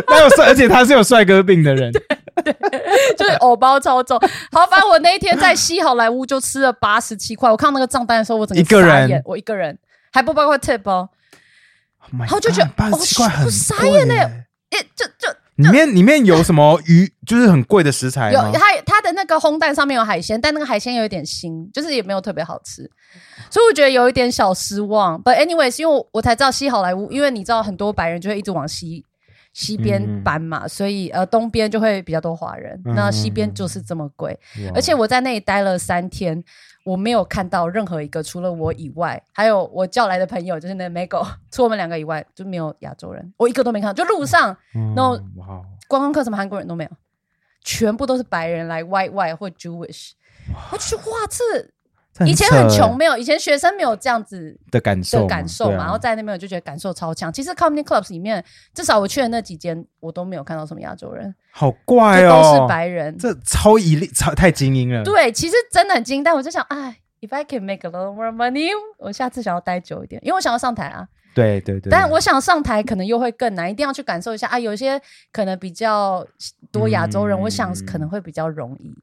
[0.07, 1.91] 他有帅，而且他是有帅哥病的人。
[3.17, 4.17] 就是藕包超重。
[4.51, 9.77] 好，反正我那一天在西好莱坞就吃了八十七块，我看到那个账单的时候，我整一个人傻眼我一个人
[10.11, 11.09] 还不包括 tip 哦
[12.01, 18.45] ，Oh my 然后就觉得十七块很哦傻眼贵欸诶，就就里面里面有什么鱼， 就是很贵的食材吗？
[18.47, 22.89] 有它它的那个烘蛋上面有海鲜，但那个海鲜有一点腥，就是也没有特别好吃，
[23.49, 25.21] 所以我觉得有一点小失望。
[25.21, 29.05] But anyways，因为我我才知道西好莱坞，因为你知道很多白人就会一直往西
[29.53, 34.39] 西边搬嘛，所以呃东边就会比较多华人，嗯那西边就是这么贵。
[34.73, 36.41] 而且我在那里待了三天，
[36.83, 43.93] 我没有看到任何一个除了我以外，还有我叫来的朋友，就是那 Mego， 除我们两个以外，就没有亚洲人，我一个都没看到。
[43.93, 46.91] 就路上嗯那哇，观光客，什么韩国人都没有，
[47.63, 50.11] 全部都是白人来 white white 或 Jewish。
[50.71, 51.67] 我就觉得哇，这这
[52.25, 57.31] 以前很穷，没有以前学生没有这样子的感受感受嘛，啊然后在那边我就觉得感受超强。
[57.31, 58.43] 其实 comedy clubs 里面，
[58.73, 63.17] 至少我去的那几间，我都没有看到什么亚洲人，好怪哦，都是白人。
[63.17, 65.03] 这超一力，超太精英了。
[65.03, 71.07] 对，其实真的很惊，但我就想，哎，if I can make a little more money，我下次想要待久一点，因为我想要上台啊。
[71.33, 74.59] 对对对，但我想上台可能又会更难，一定要去感受一下啊。
[74.59, 76.27] 有些可能比较
[76.73, 78.93] 多亚洲人，嗯我想可能会比较容易。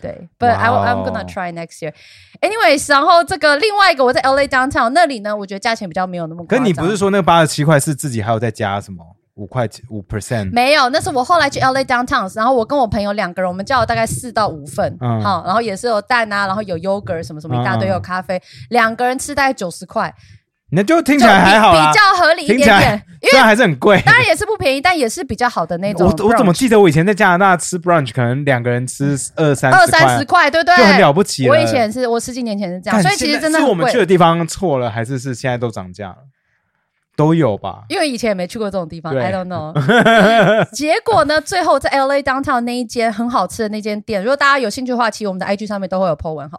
[0.00, 1.92] 对，But I 哇 I'm 哦 gonna try next year.
[2.40, 6.58] Anyways，然后这个另外一个我在 LA downtown 那里呢，我觉得价钱比较没有那么夸张。
[6.58, 9.04] 可你不是说那个八十七块是自己还有再加什么
[9.34, 10.52] 五块五 percent？
[10.52, 20.14] 没有，那是我后来去 LA downtown，然后我跟我朋友两个人，我们叫了大概四到五份，嗯好，然后也是有蛋啊，然后有 yogurt 什么什么一大堆，有咖啡，两个人吃大概九十块，
[20.74, 24.00] 那就听起来还好啦比比，较合理一点点，因为虽然还是很贵。
[24.04, 26.26] 当然也是不便宜，但也是比较好的那种我。
[26.28, 30.76] 我怎么记得我以前在加拿大吃 brunch，可能两个人吃二三二三十块，对不对？
[30.76, 36.16] 就很了不起了我以前是我十几年前是这样，所以其实真的是我们去的地方错了，还是是现在都涨价了？
[37.16, 37.84] 都有吧？
[37.88, 39.72] 因为以前也没去过这种地方，I don't know。
[40.74, 46.58] 结果呢，最后在 LA downtown 那一间很好吃的那间店，如果大家有兴趣的话，其实我们的 IG 上面都会有 po 文哈。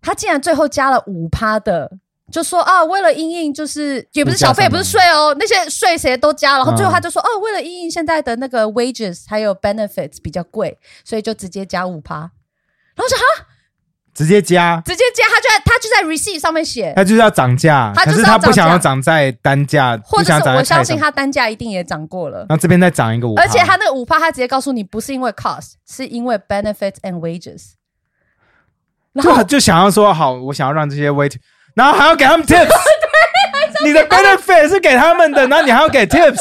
[0.00, 1.90] 他竟然最后加了五趴的，
[2.32, 12.16] 就说啊，为了因应就是也不是小费，也不是税哦，那些税谁都加，然后最后他就说哦、为了因应现在的那个 wages 还有 benefits 比较贵，所以就直接加五趴。
[12.16, 13.22] 然后我就哈，
[14.14, 22.38] 直接加，直接加，他就在他就在 receipt 上面写，他就是要涨价，他就是可是他不想要要涨在单价，或者是我相信，他单价一定也涨过了。
[22.48, 27.72] 然后这边再涨一个五趴，而且他那个五趴，他直接告诉你不是因为 cost，是因为 benefits and wages。
[29.12, 31.34] 然后就就想要说好，我想要让这些 wait，
[31.74, 32.70] 然后还要给他们 tips。
[33.84, 36.38] 你的 benefit 是给他们的， 然后你还要给 tips。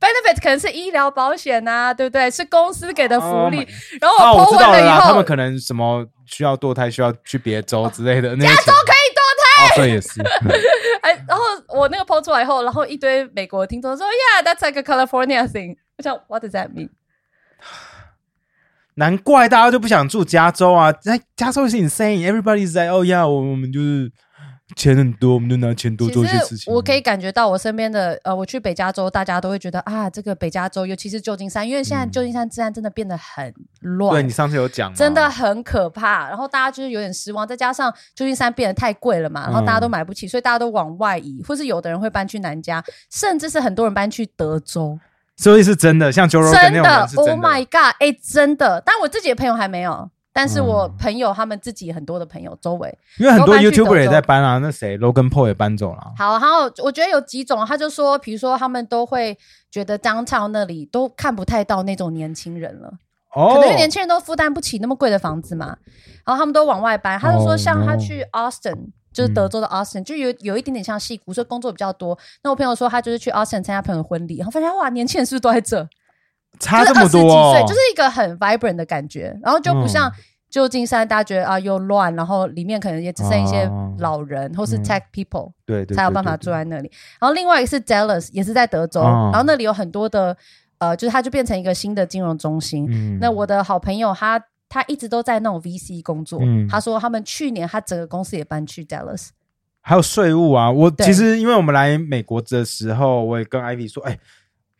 [0.00, 2.30] benefits 可能是医疗保险呐、对不对？
[2.30, 3.66] 是公司给的福 Oh 利。
[4.00, 8.34] 然后哦，我我 po 知道了啦，他完了以后，们可能什么需要堕胎，需要去别州之类的。
[8.36, 9.20] 那加州可以堕
[9.60, 10.20] 哦，对，也是。
[11.02, 15.76] 哎，然后我那个 po 出来以后，然后一堆美国的听众说，Yeah，that's like a California thing。
[15.98, 16.88] 我想，What does that mean？
[18.94, 20.90] 难怪大家就不想住加州啊！
[20.92, 24.10] 在加州是 insane，everybody 在哦呀，我我们就是
[24.76, 26.72] 钱很多，我们就拿钱多做一些事情。
[26.72, 34.12] 我可以感觉到我身边的呃，我去北加州，大家都会觉得啊，这个北加州，尤其是旧金山，因为现在嗯旧金山治安真的变得很乱。
[34.12, 44.98] 对你上次有讲，真的很可怕，然后大家就是有点失望，再加上旧金山变得太贵了嘛，然后大家都嗯买不起，所以大家都往外移，或是有的人会搬去南加，甚至是很多人搬去德州，
[45.36, 47.48] 所以是真的，像 Joe Rogan 那种真的，Oh 人是真的。
[47.48, 56.12] my god，哎、真的，但我自己的朋友还没有，但是我嗯朋友他们自己很多的朋友周围，因为很多 YouTuber 也在搬啊，那谁 Logan Paul 也搬走了啊。
[56.16, 59.36] 好，然后我觉得有几种，他就说，比如说他们都会
[59.70, 62.90] 觉得 downtown 那里都看不太到那种年轻人了。
[63.34, 65.76] 哦，可能因为年轻人都负担不起那么贵的房子嘛，
[66.24, 67.20] 然后他们都往外搬。
[67.20, 72.18] 他就说，Oh, 像他去 Austin，、就是德州的 Austin，、就有有一点点像戏骨，所以工作比较多。
[72.42, 75.86] 那我朋友说，他就是去 Austin 参加朋友的婚礼，然后发现哇，年轻人是不是都在这？
[76.58, 80.12] 差这么就是二十几岁，就是一个很 vibrant 的感觉，然后就不像嗯
[80.50, 85.52] 旧金山，大家觉得啊又乱，然后里面可能也只剩一些哦老人、或是嗯 tech people。
[85.64, 86.90] 对对，才有办法住在那里。
[87.20, 90.36] 然后另外一个是 Dallas，也是在德州，哦然后那里有很多的
[90.78, 92.86] 呃，就是它就变成一个新的金融中心。
[92.90, 99.28] 嗯那我的好朋友他他一直都在那种 VC 工作，嗯他说他们去年他整个公司也搬去 Dallas。
[99.82, 104.18] 还有税务啊，我其实因为我们来美国的时候，我也跟 Ivy 说，哎，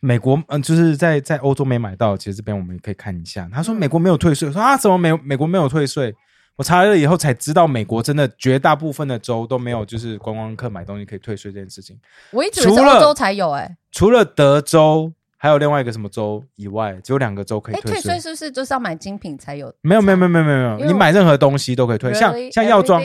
[0.01, 3.47] 美国嗯、就是在在欧洲没买到，其实这边我们也可以看一下。
[3.53, 6.13] 他说嗯美国没有退税，我说啊，怎么美美国没有退税？
[6.57, 11.97] 我查了以后才知道，美国真的绝大部分的州都没有，就是观光客买东西可以退税这件事情。
[12.31, 18.01] 我一直以为是除了欧洲才有、欸，哎除了德州，还有另外一个什么州以外，只有两个州可以哎，退税。
[18.01, 19.73] 退税是不是就是要买精品才有？
[19.81, 23.01] 没有没有没有没有没有你买任何东西都可以退，像像药妆？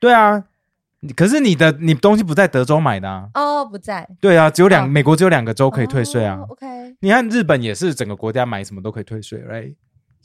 [0.00, 0.44] 对啊。
[1.06, 6.36] 你可是你的你东西不在德州买的啊，哦，不在，对啊，只有两、哦美国只有两个州可以退税啊。
[6.36, 6.66] 哦 OK，
[7.00, 9.74] 你看日本也是整个国家买什么都可以退税，right？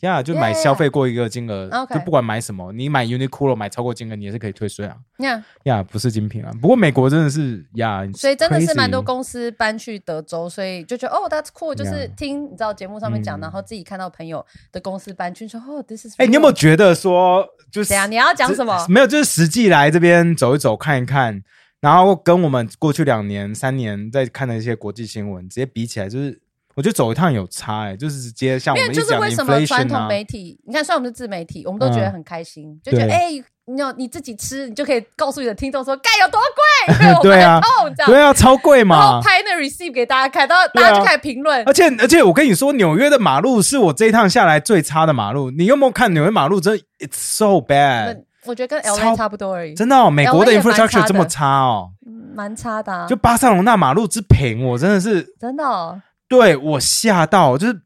[0.01, 4.95] 呀、就买消费过一个金额就不管买什么，你买 Uniqlo 买超过金额，你也是可以退税啊。
[5.19, 6.51] 呀呀、不是精品啊。
[6.61, 18.09] 不过美国真的是呀所以真的是蛮多公司搬去德州，所以就觉得哦，That's cool，就是听你知道节目上面讲，嗯然后自己看到朋友的公司搬去，说哦，This is，哎、你有没有觉得说，就是怎样？
[18.09, 18.85] 你要讲什么？
[18.87, 21.43] 没有，就是实际来这边走一走看一看，
[21.81, 26.39] 然后跟我们过去两年、三年在看的一些国际新闻直接比起来，就是
[26.79, 33.31] 我觉得走一趟有差哎、就是直接像我因为就是为什么传统啊，媒体，你看，虽然我们是自媒体，我们都觉得嗯很开心，就觉得对哎，
[33.65, 37.59] 你有你自己吃，你就可以告诉你的听众说盖有多贵， 对啊
[38.07, 39.21] 对啊，超贵嘛然嘛后。
[39.21, 41.73] 拍那 receipt 给大家看，然后大家就开始评论而。
[41.73, 45.51] 且而且，我跟你说，纽约的马路是我这一趟下来最差的马路。
[45.51, 46.61] 你有没有看纽约马路？
[46.61, 50.09] 真的，it's so bad，我觉得跟超 LA 差不多而已，真的哦。
[50.09, 57.81] 美国的 infrastructure 的这么差哦，嗯蛮差的啊，就巴塞隆那马路之平，我真的是真的哦对我吓到，就是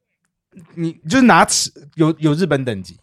[0.76, 3.00] 你就是拿尺有有日本等级，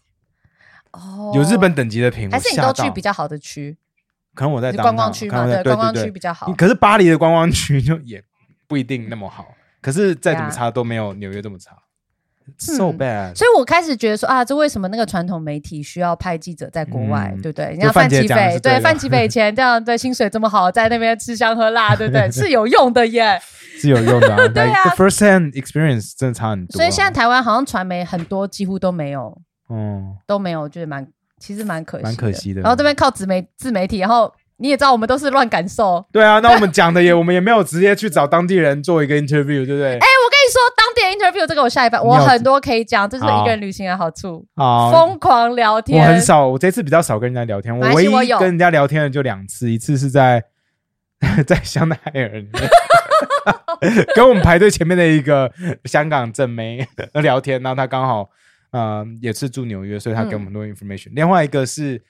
[0.92, 3.76] 哦，有日本等级的平，还是你都去比较好的区，
[4.34, 5.34] 可能我在观光区嘛？
[5.34, 6.52] 可能在对，观光对区比较好。
[6.52, 8.22] 可是巴黎的观光区就也
[8.68, 9.48] 不一定那么好，
[9.80, 11.74] 可是再怎么呀差都没有纽约这么差。
[12.58, 13.34] so 嗯 bad。
[13.36, 17.66] 所以我开始觉得说啊，这为什么那个传统媒体需要派记者在国外，嗯对不对？
[17.66, 22.28] 人就家范奇范姐讲的斐对范奇斐以前这样对薪水这么好，在那边吃香喝辣，对不对？
[22.32, 23.40] 是有用的耶。
[23.80, 24.66] 是有用的、啊， 对啊。
[24.66, 29.36] like the first hand experience 真的差很多啊、所以现在台湾好像传媒很多几乎都没有，
[29.68, 31.06] 嗯，都没有，就是蛮
[31.38, 32.60] 其实蛮可惜，蛮可惜的。
[32.60, 36.04] 然后这边靠自媒自媒体，然后你也知道我们都是乱感受。
[36.12, 39.94] 对啊，那我们讲的也， 我们也没有直接去找当地人做一个 interview，对不对？
[39.94, 46.02] 哎，我跟你说，当地人 interview 这个我下一半我很多可以讲，这是一个人旅行的好处，好，疯狂聊天。
[46.02, 50.44] 我很少，我这次比较少跟人家聊天，我唯一跟人家聊天的就两次，一次是在
[51.46, 52.68] 在香奈儿里面
[54.14, 55.52] 跟我们排队前面的一个
[55.84, 56.86] 香港正妹
[57.22, 58.30] 聊天，然后她刚好
[58.70, 62.02] 呃也是住纽约，所以她给我们很多 information、另外一个是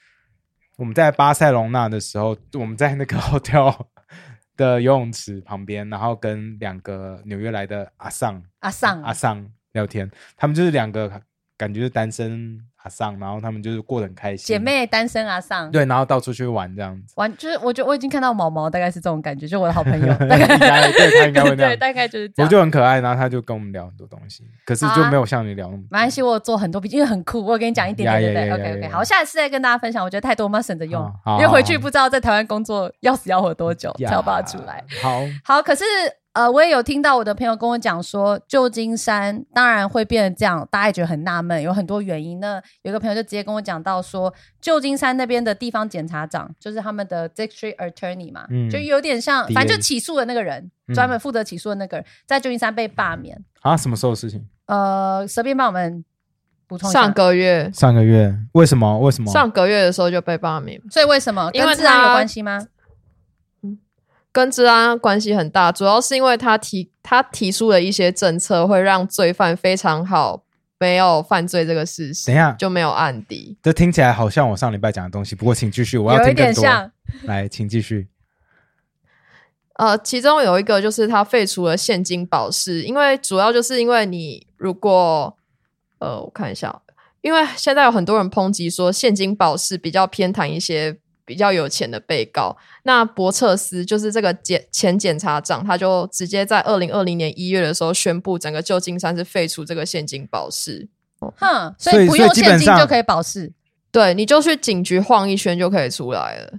[0.77, 3.85] 我们在巴塞隆纳的时候，我们在那个 hotel
[4.57, 11.21] 的游泳池旁边，然后跟两个纽约来的阿尚阿尚阿尚聊天，他们就是两个
[11.57, 22.51] 感觉是单身阿尚，然后他们就是过得很开心，姐妹单身阿尚，对，然后到处去玩这样子，玩就是我觉得我已经看到毛毛大概是这种感觉，就我的好朋友， 大概对他应该会那对，大概就是这样我。
[22.51, 25.87] 就很可爱，然后他就跟我们聊很多东西，可是就没有像你聊那么多。
[25.91, 27.45] 没关系，我有做很多笔记，因为很酷。
[27.45, 30.03] 我有跟你讲一点点，对？OK OK，呀好，下次再跟大家分享。
[30.03, 34.83] 我觉得太多，我们要省着用因为回去不知道在台湾工作要死要活多久呀才有办法出来。
[35.01, 35.83] 好，好，可是
[36.33, 42.61] 呃，我也有听到我的朋友跟我讲说，旧金山当然会变成这样，大家也觉得很纳闷，有很多原因那。
[42.83, 53.37] 有个朋友就直接跟我讲到说，旧金山那边的地方检察长，就是他们的 district attorney 嘛，嗯就有点像，反正就起诉的那个人，嗯专门负责起诉的那个人，在旧金山被罢免。
[53.59, 54.47] 啊，什么时候的事情？
[54.67, 56.05] 呃，随便帮我们
[56.65, 58.33] 补充一下上个月上个月？
[58.53, 58.97] 为什么？
[58.99, 59.29] 为什么？
[59.29, 62.65] 上个月的时候就被罢免，所以为什么跟治安有关系吗？
[64.31, 70.43] 跟治安关系很大，主要是因为他提他提出了一些政策会让罪犯非常好
[70.79, 73.57] 没有犯罪这个事实，等一下就没有案底。
[73.61, 76.61] 这听起来好像我上礼拜讲的东西，不过请继续，我要有一听更多。
[76.61, 76.91] 点像，
[77.23, 78.07] 来，请继续。
[79.75, 85.35] 呃，其中有一个就是他废除了现金保释，因为主要就是因为你如果
[85.99, 86.81] 呃，我看一下，
[87.21, 92.55] 因为现在有很多人抨击说现金保释比较偏袒一些比较有钱的被告。
[92.83, 100.89] 那博彻斯就是这个检前检察长，他就直接在二零二零年一月的时候宣布，整个旧金山是废除这个现金保释。
[101.19, 103.53] 哼，所所以以不用现金就可以保释。
[103.91, 106.53] 对，你就去警局晃一圈就可以出来了。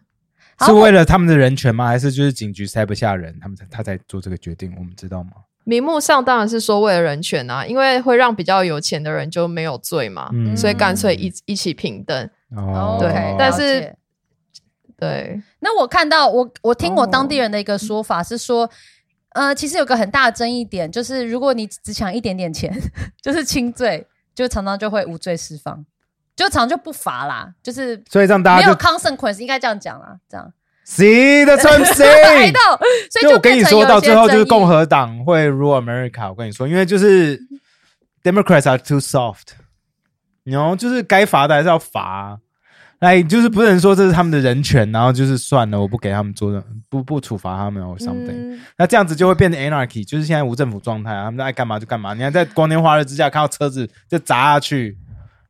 [0.64, 1.88] 是为了他们的人权吗？
[1.88, 4.72] 还是就是警局塞不下人，他们才他才做这个决定？
[4.78, 5.32] 我们知道吗？
[5.64, 12.30] 名目上当然是说为了人权啊，因为会让比较有钱的人就没有罪嘛，嗯所以干脆一一起平等。
[12.56, 13.96] 哦，对但是解
[15.02, 18.70] 对，那我看到我我听我当地人的一个说法是说，
[19.30, 22.72] 呃，其实有个很大的争议点，就是如果你只抢一点点钱，
[23.20, 25.84] 就是轻罪，就常常就会无罪释放，
[26.36, 30.52] 就常就不罚啦，就是所以让大家没有 consequence，应该这样讲啦，这样。
[30.84, 31.44] say
[32.52, 32.76] 到，
[33.10, 36.28] 所以就我跟你说，到最后就是共和党会 rule America。
[36.28, 37.40] 我跟你说，因为就是
[38.22, 39.48] Democrats are too soft，
[40.44, 42.38] 你 know，就是该罚的还是要罚。
[43.02, 48.30] 来，就是不能说这是他们的人权，然后就是算了，我不给他们做的，不不处罚他们或 something。
[48.30, 52.14] 嗯那这样子就会变成 anarchy，就是现在无政府状态啊，他们爱干嘛就干嘛。
[52.14, 54.96] 你看在光天化日之下看到车子就砸下去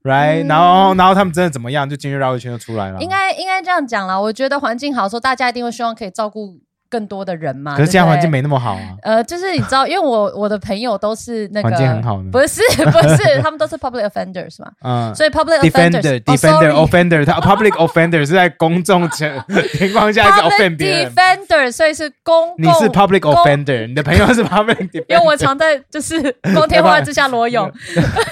[0.03, 2.99] ，right？、嗯然后然后他们真的怎么样，就进去绕一圈就出来了。
[3.03, 4.19] 应该应该这样讲啦。
[4.19, 6.59] 我觉得环境好的时候，大家一定会希望可以照顾
[6.93, 7.75] 更多的人嘛。
[7.75, 8.97] 可是现在环境没那么好啊。
[9.01, 19.27] 呃，就是你知道，因为我我的朋友都是那个环境很好的不是不是，他们都是 public offenders 嘛，嗯，所以 public offenders 哦 defender offender，他 public offender 是在公众情
[19.73, 21.15] 情况下一直 public offend 别人。
[21.15, 26.21] defender，所以是公你是 public offender，你的朋友是 public defender，因为我常在就是
[26.55, 27.73] 光天化日之下裸泳，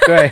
[0.07, 0.29] 对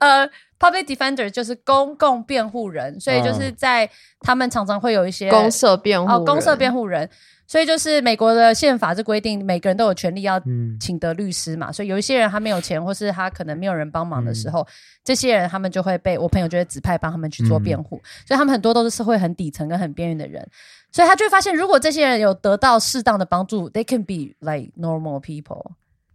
[0.00, 0.28] 呃
[0.58, 3.54] ，public defender 就是公共辩护人，所以就是嗯。
[3.56, 3.88] 在
[4.20, 7.08] 他们常常会有一些公社辩护哦，公社辩护人，
[7.46, 10.76] 所以就是美国的宪法是规定每个人都有权利要嗯。
[10.80, 14.34] 请得律师嘛，所以有一些人他没有钱，或是他可能没有人帮忙的嗯。
[14.34, 14.66] 时候，
[15.02, 20.46] 这些人他们就会被我朋友就会指派帮他们去做辩护，所以他们很多都是社会很底层跟很边缘的人，
[20.92, 25.72] 所以他就会发现，如果这些人有得到适当的帮助，they can be like normal people。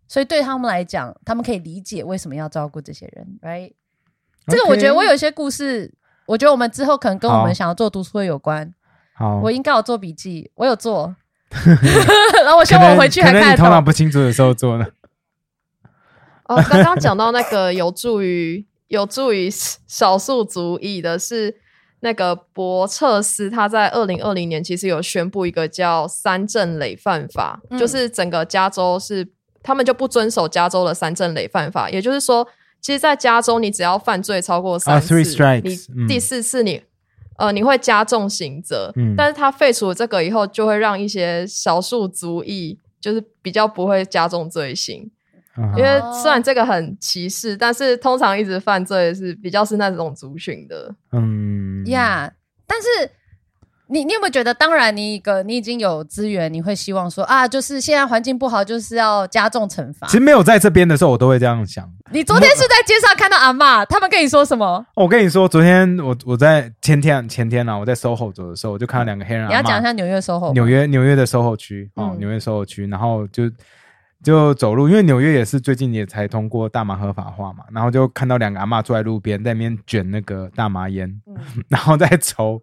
[0.07, 3.73] 所以对他们来讲，他们可以理解为什么要照顾这些人，right？
[4.47, 5.93] 这个我觉得我有一些故事，
[6.25, 8.73] 我觉得我们之后可能跟我好们想要做读书会有关。
[9.15, 11.15] 好，我应该有做笔记，我有做，
[12.43, 13.53] 然后我希望我回去还可能看。
[13.53, 14.85] 你头脑不清楚的时候做呢。
[16.45, 21.55] 哦，刚刚讲到那个有助于 有助于少数族裔的是
[22.01, 29.27] 那个博彻斯，他在二零二零年其实有宣布一个叫三镇累犯法，嗯就是整个加州是
[29.61, 32.45] 他们就不遵守加州的三证累犯法，也就是说，
[32.83, 36.83] 其实，在加州你只要犯罪超过三次，啊 three strikes，嗯你第四次你。
[37.35, 45.09] 呃，你会加重刑责，嗯但是他废除了这个以后，就会让一些少数族裔就是比较不会加重罪行，
[45.57, 50.93] 嗯因为虽然这个很歧视，但是通常一直犯罪是比较是那种族群的。
[51.11, 52.31] 嗯呀
[52.67, 52.87] 但是
[53.87, 60.13] 你你有没有觉得，当然你一个你已经有资源，你会希望说啊，就是现在环境不好，就是要加重惩罚其。
[60.13, 61.87] 实没有在这边的时候，我都会这样想。
[62.11, 64.85] 你昨天是在街上看到阿嬷，他们跟你说什么？
[64.95, 69.47] 我跟你说，昨天我我在前天前天啊，我在 SOHO 走的时候，我就看到两个黑人。
[69.49, 73.43] 你要讲一下纽约 SOHO 吗纽约纽约的 SOHO 区哦，嗯纽约 SOHO 区，然后就
[74.23, 81.35] 就走路，因为纽约也是最近也才通过大麻合法化嘛，然后就看到两个阿嬷坐在路边，在那边卷那个大麻烟，嗯
[81.67, 82.61] 然后在抽。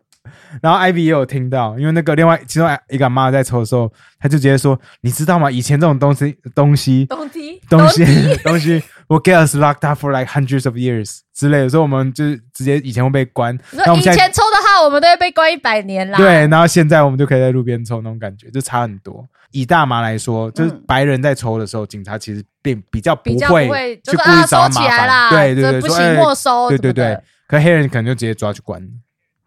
[0.63, 5.51] 然后 Ivy 也有听到，因为那个另外其中一个阿嬷在抽的时候，他就直接说：“你知道吗？
[5.51, 16.19] 以前这种东西东西东西东西东西 will get us locked up for like hundreds of years 之类的，所以我们就是直接以前会被关，那我们现在前抽的话，我们都会被关一百年啦。
[16.19, 19.27] 对，然后现在我们就可以在路边抽那种感觉，就差很多。
[19.53, 27.19] 以大麻来说，就是嗯白人在抽的时候，警察其实并比较不会，就去故意找麻烦，起来啦，对对对，不行，没收，对对对，
[27.49, 28.81] 可黑人可能就直接抓去关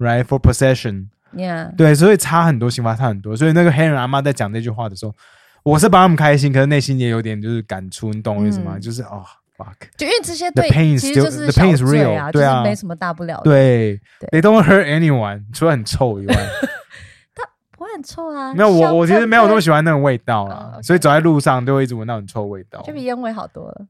[0.03, 3.35] ，right for possession，，Yeah，对，所以差很多，刑罚差很多。
[3.35, 5.13] 所以那个黑人阿妈在讲这句话的时候，
[5.63, 8.73] 我是帮他们开心，可是内心也有点就是感触，你懂我意思吗？
[8.75, 9.23] 嗯就是哦
[9.57, 16.35] ，fuck，就因为这些 The 对 pain 其实就是 the pain is real，啊，对啊就是没什么大不了的，，对对，they don't hurt anyone，除了很臭以外。
[17.75, 18.53] 不会很臭啊。
[18.55, 22.81] 没有我，我其实没有那么喜喜欢那种味道啦所以走在路上就会一直闻到很臭味道。
[22.81, 23.85] 就比烟味好多了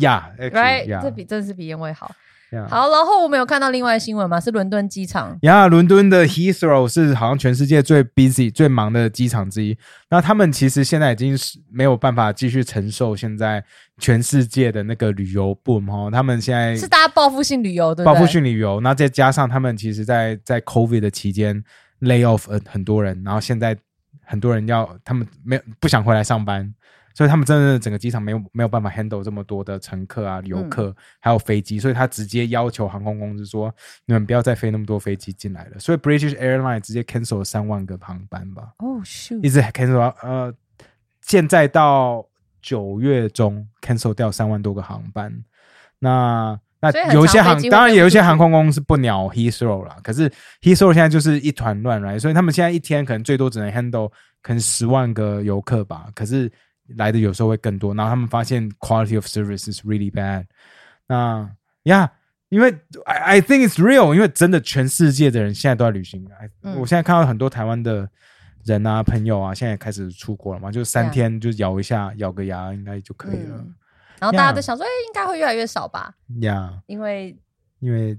[0.00, 1.00] 呀，right？
[1.00, 2.10] 这比真的是比烟味好。
[2.50, 9.76] 呀好，然后我们有看到另外的新闻嘛，是伦敦机场，呀，伦敦的 Heathrow 是好像全世界最 busy、最忙的机场之一。
[10.08, 13.62] 那他们其实现在已经是没有办法继续承受现在
[13.98, 18.14] 全世界的那个旅游 boom 哈，他们现在是大家报复性旅游，对不对？
[18.14, 21.62] 报复性旅游，那再加上他们其实在在 COVID 的期间
[22.00, 23.76] lay off 很很多人，然后现在
[24.24, 26.72] 很多人要他们没有不想回来上班，
[27.18, 33.74] 所以他们真的整个机场没有没有办法 handle 这么多的乘客啊、游客，还有飞机，所以他直接要求航空公司说，
[34.06, 35.80] 你们不要再飞那么多飞机进来了。
[35.80, 40.54] 所以 British Airline 直接 cancel 了三万个航班吧，哦，shoot，一直 cancel 到呃，
[41.22, 42.24] 现在到
[42.62, 45.42] 九月中 cancel 掉三万多个航班。
[45.98, 50.30] 那那有一些航当然有一些航空公司不鸟 Heathrow 啦，可是
[50.62, 56.48] Heathrow 现在就是一团乱来，所以他们现在一天可能最多只能 handle 可能十万个游客吧，可是
[56.96, 60.46] 来的有时候会更多，然后他们发现 quality of service is really bad。
[61.06, 61.50] 那
[61.84, 62.12] 呀。
[62.50, 62.74] 因为
[63.04, 66.26] I I think it's real，因为真的全世界的人现在都在旅行。
[66.78, 68.08] 我现在看到很多台湾的
[68.64, 73.74] 人啊、朋友啊，现在也开始出国了嘛，就三天就咬一下、咬个牙，应该就可以了嗯。
[74.18, 77.36] 然后大家都想说，哎，应该会越来越少吧，呀因为
[77.80, 78.18] 因为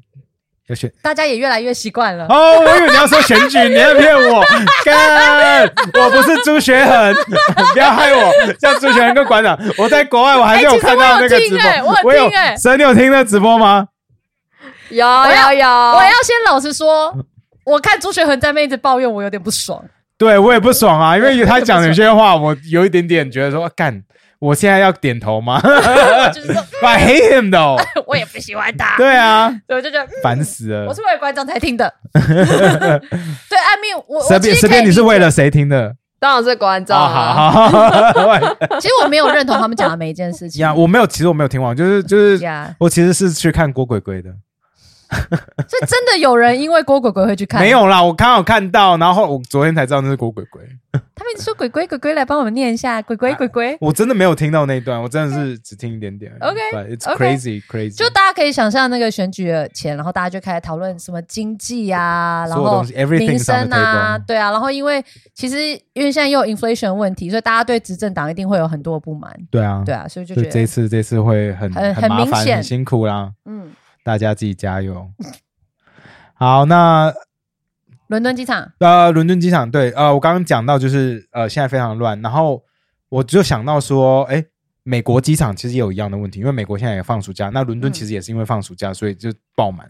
[0.69, 2.25] 要选大家也越来越习惯了。
[2.29, 4.43] 哦，我以为你要说选举，你要骗我，
[4.85, 5.63] 干，
[5.93, 7.13] 我不是朱学恒，
[7.73, 13.87] 不要害我，像朱学恒跟馆长，我在国外我还是有看到那个直我有听哎播，我有有听哎，神，你有听那直播吗？
[14.89, 17.13] 有有有，我要先老实说，
[17.65, 19.83] 我看朱学恒在那一直抱怨，我有点不爽。
[20.17, 24.03] 对我也不爽啊，因为他讲 有些话，我有一点点觉得说，干，
[24.39, 25.59] 我现在要点头吗
[26.33, 26.63] 就是说？
[26.81, 27.81] I hate him though。
[28.07, 30.93] 我也不喜欢他，对啊，所以我就觉得，嗯烦死了我。
[30.93, 31.93] 是为了观众才听的。
[32.13, 35.95] 对，I mean，我随便随便，你是为了谁听的？
[36.21, 37.51] 当然是观众啊，啊。
[37.51, 38.39] 好好好。
[38.79, 40.61] 其实我没有认同他们讲的每一件事情。
[40.61, 44.29] 呀，我没有，其实我没有听完，就是就是呀，我其实是去看郭鬼鬼的，
[45.67, 47.61] 所以真的有人因为郭鬼鬼会去看？
[47.61, 50.61] 没，有啦，我刚好看到，然后我昨天才知道那是郭鬼鬼，
[51.15, 53.75] 他们一直说鬼鬼鬼鬼来帮我们念一下，鬼鬼鬼鬼。
[53.81, 56.31] 我真的没有听到那一段，我真的是只听一点点。
[56.39, 65.03] OK，It's OK crazy crazy，就大家可以想象那个选举的前，然后大家就开始讨论什么经济啊，然后民生啊对啊，然后因为
[65.33, 65.59] 其实
[65.93, 72.55] 因为现在又有 inflation 问题，所以大家对执政党一定会有很多的不满，对啊，对啊，所以就觉得这次这次会很很很麻烦，很明显。
[72.57, 73.71] 很辛苦啦，嗯，
[74.09, 75.07] 大家自己加油。
[76.33, 77.13] 好，那
[78.07, 82.63] 伦敦机场呃，伦敦机场对，呃，我刚刚讲到就是呃，现在非常乱，然后
[83.09, 84.43] 我就想到说，哎，
[84.81, 89.87] 美国机场其实也有一样的问题，因为美国现在也放暑假，那伦敦嗯其实也是因为放暑假，所以就爆满。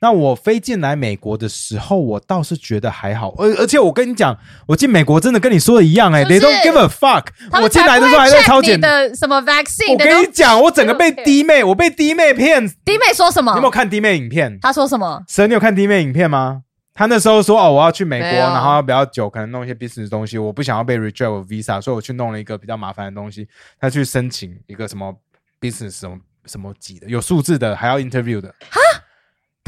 [0.00, 4.38] 那我飞进来美国的时候，我倒是觉得还好，而而且我跟你讲，
[4.68, 7.26] 我进美国真的跟你说的一样、哎、they don't give a fuck。
[7.60, 12.64] 我进来的时候还在超检，的什么 vaccine，我跟你讲，我整个被低弟妹，我被弟妹骗。
[12.64, 13.66] 你弟妹说什么你有没？
[13.66, 14.58] 有看弟妹影片？
[14.62, 15.22] 他说什么？
[15.28, 16.62] 神，你有看弟妹影片吗？
[16.94, 23.48] 他那时候说哦，我要去美国，然后要比较久，可能弄一些 business 的东西，我不想要被 reject 我 visa，所以我去弄了一个比较麻烦的东西。
[23.80, 25.12] 他去申请一个什么
[25.60, 28.52] business 什么什么级的，有数字的，还要 interview 的。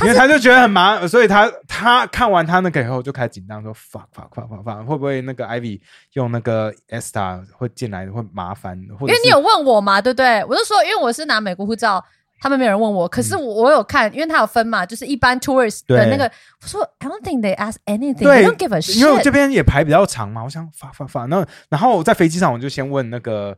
[0.03, 5.81] 因为他就觉得很麻，所以他他看完他那个以后就开始紧张，说 fuck fuck fuck fuck fuck，会不会那个 Ivy
[6.15, 8.81] 用那个 Esther 会进来会麻烦？
[8.81, 10.45] 因为你有问我嘛，对不对？
[10.45, 12.03] 我就说，因为我是拿美国护照，
[12.41, 16.25] 他们没有人问我，可是我我有看，因为他有分嘛，就是一般 tourist 的那个，
[16.63, 18.99] 我说 I don't think they ask anything, 对 they don't give a shit。
[18.99, 23.57] 因为我这边也排比较长嘛，我想发发发，那然后我在飞机上我就先问那个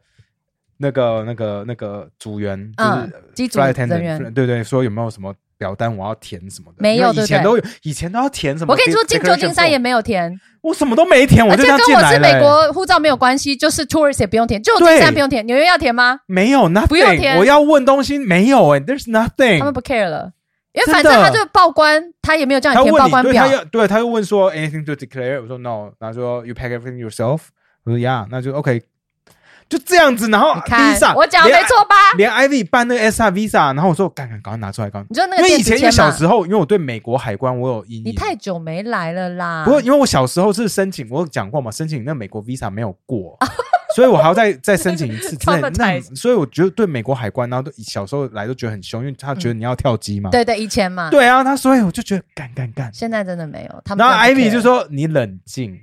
[0.78, 5.32] 那个那个那个组员，就嗯是机组 flight attendant，员对对，说有没有什么
[5.62, 6.78] 表单我要填什么的？
[6.78, 8.72] 没有以前都有，以前都要填什么？
[8.72, 12.40] 我跟你说，进旧金山也没有填，我什么都没填，我而且就这样跟我是美。
[12.40, 16.18] 国护照没有关系，就是 tourist 也不用填，旧金山不用填，纽约要填吗？
[16.26, 19.58] 没有 nothing，不用填我要问东西没有哎，there's nothing。
[19.58, 20.32] 他们不 care 了，
[20.72, 23.46] 因为反正他就报关，他也没有叫你填报关表对他。
[23.46, 27.40] 要对，他又问说 anything to declare，我说 no，然后说 you pack everything yourself，
[27.84, 28.82] 我说 yeah，那就 OK，
[29.72, 31.96] 就这样子，然后 visa 我讲的没错吧？
[32.18, 35.06] 连 Ivy 办那个 S R Visa，然后我说赶赶赶快拿出来，赶快。
[35.08, 38.04] 你说那个因为以前因为小时候，因为我对美国海关我有阴影。
[38.04, 39.64] 你太久没来了啦。
[39.64, 43.38] 不过因为我小时候是申请，我有讲过嘛，申请那美国 Visa 没有过，
[43.96, 45.70] 所以我还要再再申请一次之类的。
[45.80, 50.28] 那所以我觉得对美国海关，然后都小时候来都觉得很凶，因为他觉得你要跳机嘛。
[50.28, 52.90] 对对，以前嘛，对啊，他所以我就觉得干干干。
[52.92, 53.82] 现在真的没有。
[53.86, 55.80] 他们然后 Ivy 就说你冷静。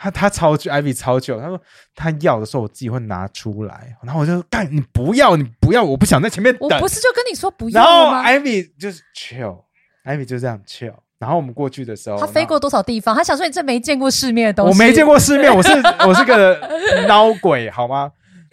[0.00, 1.38] 他他超久，Ivy 超久。
[1.38, 1.60] 他说
[1.94, 6.68] 他要的时候我自己会拿出来，然后我就干你不要你不要，我不想在前面等。
[6.70, 10.94] 我不是就跟你说不然后要了吗？Ivy 就是 chill，Ivy 就这样 chill。
[11.18, 13.14] 然后我们过去的时候，他飞过多少地方？
[13.14, 15.04] 他想说你这没见过世面的东西，我没见。
[15.04, 15.70] 过世面，我是
[16.08, 16.58] 我是个
[17.06, 18.10] 孬鬼，好吗？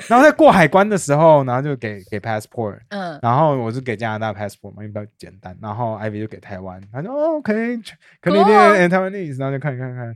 [0.07, 5.57] 然后在过海关的时候，然后就给给 passport，嗯，然后我是给加拿大 passport 嘛，因为比较简单。
[5.61, 7.79] 然后 Ivy 就给台湾，他说哦 OK，
[8.21, 10.13] 可能 Cool and Taiwanese，然后就看看看，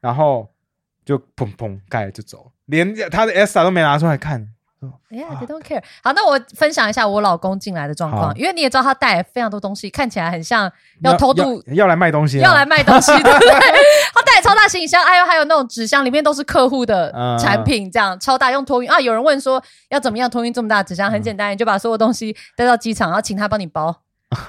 [0.00, 0.48] 然后
[1.04, 4.48] 就砰砰盖就走，连他的 ESTA 都没拿出来看。
[5.10, 5.80] 哎呀，they don't care。
[6.02, 10.68] 好，那我分享一下我老公进来的状好况，因为你也知道他带了非常多东西，看起来很像
[11.04, 13.50] 要偷渡要要来卖东西啊，要来卖东西，对不对？
[14.12, 18.98] 他带超大行李箱，还有还有那种纸箱，里面都是客户的嗯产品，这样超大用托运啊。
[18.98, 21.08] 有人问说要怎么样托运这么大的纸箱？
[21.08, 23.96] 很简单，你就把所有东西带到机场，然后请他帮你包，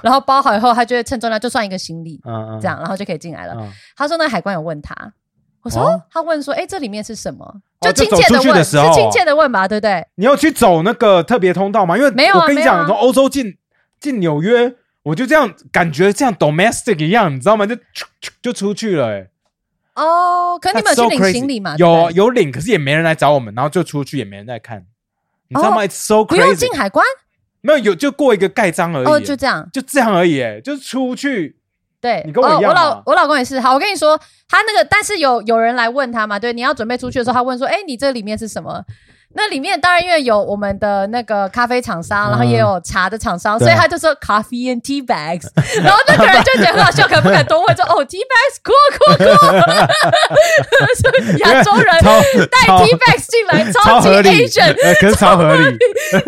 [0.02, 3.54] 然后包好以后，他就会称重量，就算一个行李，嗯嗯这样，然后就可以进来了。
[3.56, 5.12] 嗯他说那海关有问他，
[5.64, 7.44] 我说、哦他问说，哎，这里面是什么？
[7.44, 10.06] 哦就亲切走出去问，的时候是亲切的问吧，对不对？
[10.14, 11.98] 你要去走那个特别通道吗？
[11.98, 13.56] 因为没有啊我跟你讲，没有啊从欧洲进
[13.98, 17.66] 进纽约，我就这样感觉像 domestic 一样，你知道吗？
[17.66, 17.76] 就
[18.40, 19.28] 就出去了、欸，
[19.94, 21.76] 哦，可你们有 That's so 去领 crazy 行李吗？
[21.78, 24.84] 有有领，可是也没人来找我们，然后就出去也没人在看，
[25.48, 27.04] 你知道吗、哦 i t s so 不用 crazy，进海关
[27.60, 29.66] 没有有就过一个盖章而已、哦，就这样。
[29.72, 31.56] 就这样而已、欸，就是出去。
[32.04, 33.58] 对，你跟我一样哦、我老我老公也是。
[33.58, 34.14] 好，我跟你说，
[34.46, 36.38] 他那个，但是有有人来问他嘛？
[36.38, 38.84] 对，你要准备出去的时候，他问说：“哎，你这里面是什么？”
[39.36, 45.48] 那里面当然因为有我们的那个咖啡厂商，然后也有茶的厂商，对所以他就说 coffee and tea bags。
[45.82, 49.88] 然后那个人就觉得很好笑，可不敢多问，说：“哦，tea bags，cool cool cool。
[51.32, 55.78] ”是亚洲人超带 tea bags 进来，超超级合理，Asian，呃可是超合理。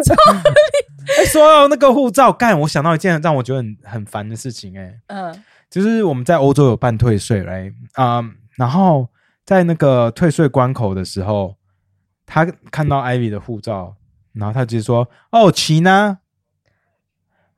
[0.02, 0.14] 超
[1.18, 5.32] 哎、说到那个护照，干，我想到一件让我觉得很很烦的事情、哎，嗯
[5.76, 8.24] 就是我们在欧洲有办退税，来啊、
[8.54, 9.06] 然后
[9.44, 11.54] 在那个退税关口的时候，
[12.24, 13.94] 他看到 Ivy 的护照，
[14.32, 16.16] 然后他直接说：“哦，，China，？”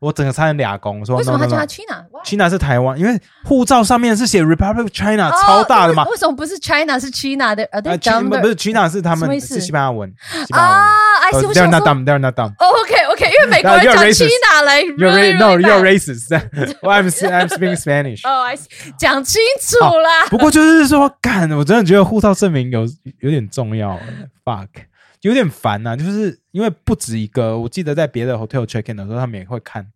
[0.00, 6.08] 我整个差点俩公，我说为什么他叫他 China？China 是台湾，因为护照上面是写 Republic China，、超大的嘛哦。
[6.10, 7.62] 为什么不是 China 是 China 的？
[7.66, 10.12] 呃，，China 不是 China 是他们是西班牙文，
[10.46, 10.76] 西班牙文。
[10.76, 10.88] 啊
[11.22, 12.50] ，I see，我 They're 想 not 说 dumb, they're not dumb.
[12.58, 12.66] 哦
[13.18, 14.12] ，OK 因为美国人讲.
[14.14, 16.28] China 来 You're really, ra- no, really you're racist.
[16.82, 18.20] I'm I'm speaking Spanish.
[18.26, 18.46] 哦
[18.96, 20.26] 讲清楚啦。
[20.30, 22.86] 不过就是说，干，我真的觉得护照证明有
[23.20, 24.02] 有点重要欸
[24.44, 24.68] ，fuck，
[25.22, 29.86] 有点烦呐、就是因为不止一个，我记得在别的 hotel check in 的时候，他们也会看，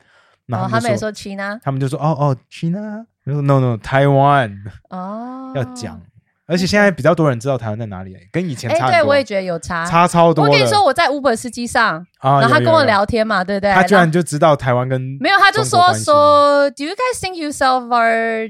[0.46, 4.56] 然哦，后，他们也说 China 他们就说，哦哦，China，我说 no no Taiwan
[4.90, 6.00] 哦，要讲，
[6.46, 9.86] 而且现在比较多人知道台湾在哪里、欸，跟以前哎，差对我也觉得有差。
[9.86, 10.44] 差超多。
[10.44, 13.72] 我跟你说，我在 Uber 司机上，啊，然后他跟我聊天嘛，对不对？
[13.72, 18.48] 他居然就知道台湾跟没有，他就说说，Do you guys think yourself are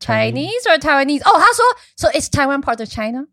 [0.00, 1.22] Chinese or Taiwanese？
[1.22, 1.64] 哦，他说
[1.96, 3.26] ，So is Taiwan part of China？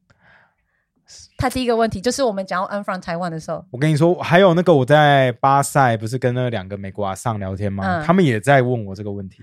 [1.37, 7.83] 他第一个问题就是我们讲到 I'm from Taiwan 的时候，我跟你说，还有那个我在巴塞不是跟那两个美国阿上聊天吗？
[7.85, 9.41] 嗯他们也在问我这个问题，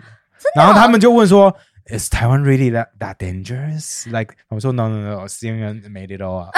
[0.55, 1.55] 然后他们就问说
[1.88, 4.06] Is Taiwan really that that dangerous?
[4.06, 6.56] Like 我说 No No No, CNN made it all up.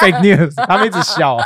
[0.00, 1.38] Fake news，他们一直笑。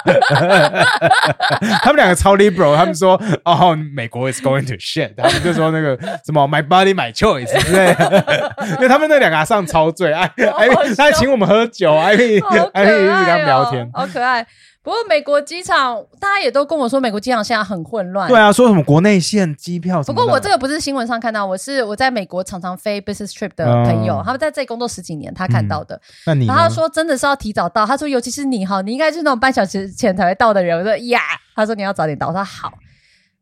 [1.82, 14.00] 他们两个超 liberal，他们说哦，美国 is going to shit，他们就说那个什么 My body my choice 之类的，因为他们那两个还上超醉，哎哎，他还请我们喝酒，哎好可哎一直跟他爱们聊天哦，。
[14.00, 14.44] 好可爱。
[14.85, 18.29] 不过美国机场，大家也都跟我说，美国机场现在很混乱。
[18.29, 20.13] 对啊，说什么国内线机票什么的。
[20.13, 25.99] 不过我这个不是新闻上看到，我是我在美国常常飞 business trip 的朋友，哦他们在这里工作十几年，他看到的。
[26.27, 30.77] 那你然后他说真的是要提早到，他说尤其是你哈，你应该是那种半小时前才会到的人。
[30.77, 31.19] 我说呀，
[31.55, 32.71] 他说你要早点到，我说好，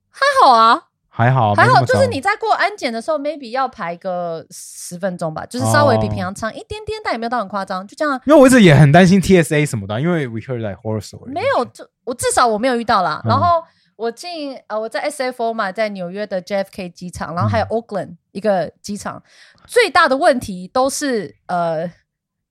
[0.10, 0.80] 还好啊，
[1.16, 8.20] 还好，还好，就是你在过安检的时候，maybe 要排个十分钟吧，就是稍微比平常长一点点，但也没有到很夸张，就这样。
[8.26, 11.32] 因为我一直也很担心 TSA 什么的，因为 we heard like horror story。
[11.32, 13.22] 没有，就我至少我没有遇到啦。
[13.26, 13.64] 嗯然后
[13.96, 19.22] 我进呃我在 SFO 嘛，在纽约的 JFK 机场，然后还有嗯 Oakland 一个机场，
[19.68, 21.92] 最大的问题都是呃。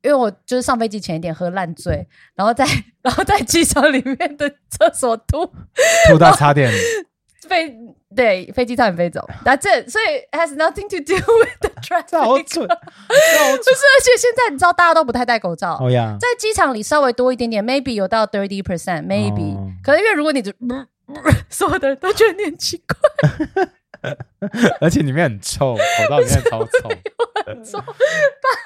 [0.05, 2.05] 因为我就是上飞机前一点喝烂醉，
[2.35, 2.67] 然后在
[3.03, 5.47] 然后在机场里面的厕所吐，
[6.09, 6.69] 吐到差点
[7.49, 7.71] 飞
[8.15, 9.27] 对飞机差点飞走。
[9.45, 12.05] That's it，所以 has nothing to do with the traffic。
[12.09, 19.71] 这好蠢， 这好不是，而且现在你知道大家都不太戴口罩，哦呀，在机场里稍微多一点点，maybe 有到 thirty percent，maybe、哦。
[19.83, 20.53] 可能因为如果你就，
[21.51, 23.69] 所有的人都觉得你很奇怪，
[24.81, 26.91] 而且里面很臭，口罩里面超臭。
[27.65, 27.85] 说，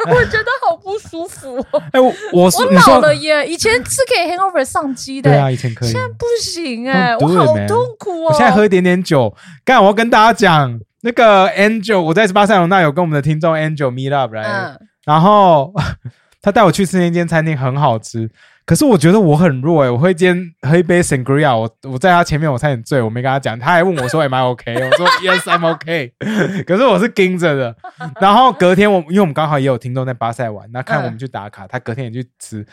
[0.04, 1.82] 但我觉得好不舒服、哦。
[1.92, 6.00] 哎，我我我老了耶，以前是可以 hangover 上机的、对啊，以前可以现。
[6.00, 8.30] 在不行哎、我好痛苦哦。
[8.30, 9.34] 我现在喝一点点酒，
[9.64, 15.72] 干，我要跟大家讲，那个 Angel，我在巴塞罗那有跟我们的听众 Angel meet up 来，嗯，然后
[16.42, 18.30] 他带我去吃那间餐厅，很好吃。
[18.66, 24.74] 可是我觉得我很弱欸、我会今天喝一杯 sangria，我我在他前面我差点醉，我没跟他讲，他还问我说 Am I OK？
[24.74, 26.12] 我说 Yes I'm OK。
[26.66, 27.76] 可是我是盯着的。
[28.20, 32.66] 然后隔天我因为我们刚好也有听众在巴塞玩，那看我们去打卡，他隔天也去吃，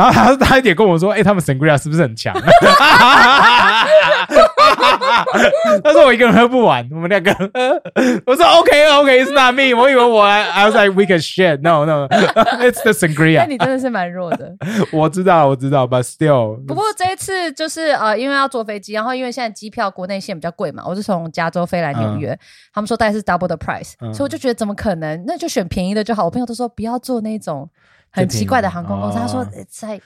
[0.00, 2.34] 然后他他也跟我说，哎、他们 sangria 是不是很强？
[5.84, 7.30] 他说我一个人喝不完，我们两个。
[8.24, 9.76] 我说 OK OK，it's not me。
[9.78, 11.58] 我以为我 I was like we can share。
[11.60, 13.40] No no，it's the 那 sangria。
[13.40, 14.54] 那你真的是蛮弱的。
[14.90, 16.56] 我知道我知道，but still。
[16.66, 22.38] 不过这一次就是呃，因为要坐飞机，然后因为现在机票国内线比较贵嘛，我是从加州飞来纽约，
[22.72, 25.22] 他们说大概是 double the price，、嗯所以我就觉得怎么可能？
[25.26, 26.24] 那就选便宜的就好。
[26.24, 27.68] 我朋友都说不要坐那种
[28.10, 30.04] 很奇怪的航空公司，他说哦 it's like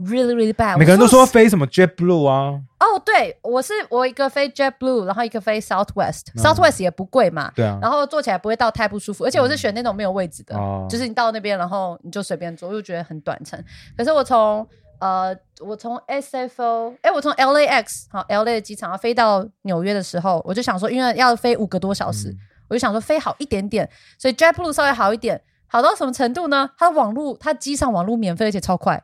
[0.00, 0.76] really really bad。
[0.76, 7.52] 每个人都说飞什么 JetBlue 啊，哦，对我是我一个飞 JetBlue，然后一个飞 Southwest，Southwest、也不贵嘛。
[7.54, 10.86] 对啊，然后坐起来不会到太不舒服，而且我是选那种没有位置的，哦。
[10.90, 13.62] 就是你到那边，然后你就随便坐，我就觉得很短程。
[13.96, 14.66] 可是我从
[14.98, 22.38] 呃，我从 SFO，哎，我从 LAX 好 LA 的机场要飞到纽约的时候，我就想说，因为要飞五个多小时，嗯。
[22.68, 23.88] 我就想说飞好一点点，
[24.18, 26.70] 所以 JetBlue 稍微好一点，好到什么程度呢？
[26.78, 29.02] 它的网络，它机上网络免费，而且超快，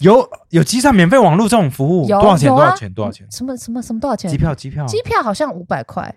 [0.00, 2.48] 有有机上免费网络这种服务，有多少钱？
[2.48, 2.92] 有啊多少钱？
[2.92, 3.26] 多少钱？
[3.30, 4.30] 什么什么什么多少钱？
[4.30, 6.14] 机票机票，机票好像五百块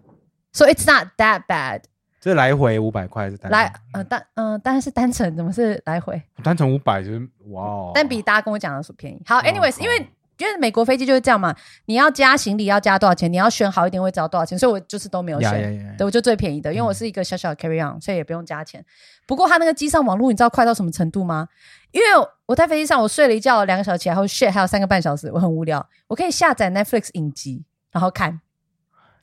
[0.52, 1.82] ，so it's not that bad。
[2.20, 6.22] 这来回五百块是单来，呃单嗯，当然是单程，怎么是来回？
[6.44, 9.22] 单程五百就是哇哦，但比大家跟我讲的是便宜。
[9.26, 15.96] 好，anyways，好因为因为美国飞机就是这样嘛，你要加行李要加多少钱，你要选好一点位置要多少钱，所以我就是都没有选。
[15.98, 18.84] 对，我就最便宜的，因为我是一个小小的 carry on，所以也不用加钱。
[19.26, 21.48] 不过它那个机上网络，你知道快到什么程度吗？
[21.92, 22.08] 因为
[22.46, 28.40] 我在飞机上，我睡了一觉两个小时起来后，shit 还有三个半小时，我很无聊，我可以下载 Netflix 影集，然后看，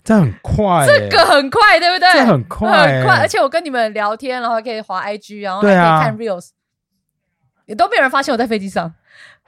[0.02, 2.12] 这很快欸，这个很快，对不对？
[2.12, 6.48] 这很快欸很快，而且我跟你们聊天，然后还可以滑 IG，然后还可以看 reels，
[7.66, 8.92] 也都没有人发现我在飞机上，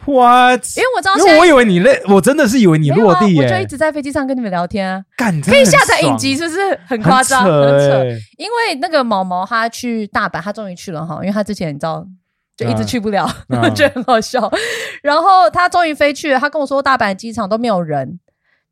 [0.04, 0.62] what？
[0.76, 7.42] 因为我知道现在因为我以为你累，我真的是以为你落地耶我就一，直在飞机上跟你们聊天啊，干，可以下载影集，是不是很夸张？
[7.44, 7.98] 很很扯。
[8.02, 12.06] 欸因为那个毛毛他去大阪，他终于去了哈，因为他之前你知道。
[12.58, 13.28] 就一直去不了，
[13.76, 14.50] 觉得很好笑。
[15.02, 18.18] 然后他终于飞去了，他跟我说大阪机场都没有人，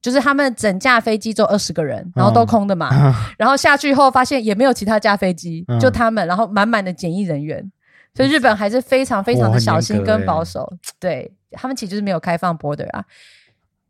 [0.01, 2.89] 就是他们整架飞机只有二十个人，然后都空的嘛。
[3.37, 7.70] 然后下去以后发现也没有其他架飞机，嗯就他们，然后满满的检疫人员。
[8.15, 13.05] 所以日本还是非常非常的小心跟保守， 对他们其实就是没有开放 border 啊。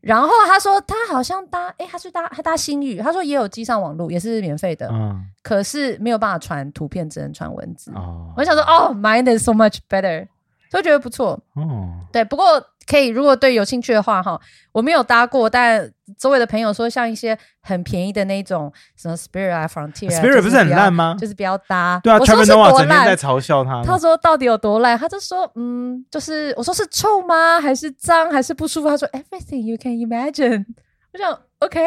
[0.01, 7.91] 然后他说他好像搭，诶，他是搭他搭新宇，他说也有机上网络，也是免费的，嗯可是没有办法传图片，只能传文字。
[7.95, 10.27] 哦我想说，哦，mine is so much better，
[10.71, 11.41] 所以觉得不错。
[11.55, 14.41] 哦，对，不过可以，如果对有兴趣的话，哈，
[14.73, 22.01] 我没有搭过，但周围的朋友说，像一些很便宜的那种什么 Spirit 啊、Frontier 啊 Spirit 不是很烂吗就是不要搭。
[22.03, 23.17] 对啊我说是多整天在。
[23.17, 24.99] 嘲笑他，他说到底有多烂？
[24.99, 27.61] 他就说，嗯，就是我说是臭吗？
[27.61, 28.31] 还是脏？
[28.31, 28.89] 还是不舒服？
[28.89, 30.67] 他说 everything you can imagine。
[31.15, 31.87] 我想 OK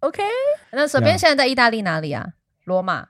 [0.00, 0.22] OK，
[0.70, 2.26] 那随便 Yeah 现在在意大利哪里啊？
[2.64, 3.08] 罗马。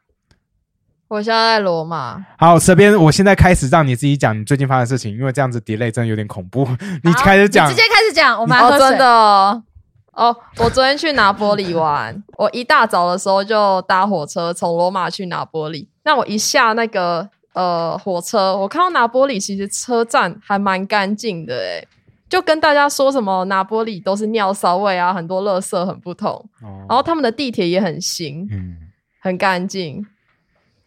[1.08, 6.66] 我现在在罗马，好，这边我现在开始让你自己讲你最近发生的事情，因为这样子 delay 真的有点恐怖。
[7.04, 9.62] 你好开始讲直接开始讲，我们哦，真的哦。
[10.12, 15.86] 哦，我昨天去拿玻璃玩，我一大早的时候就搭火车从罗马去拿玻璃。
[16.04, 21.86] 那我一下那个呃火车，我看到拿玻璃其实车站还蛮干净的诶，
[22.28, 26.32] 就跟大家说什么拿玻璃都是尿骚味啊，很多垃圾很不同。
[26.62, 28.76] 哦然后他们的地铁也很新，嗯，
[29.20, 30.04] 很干净。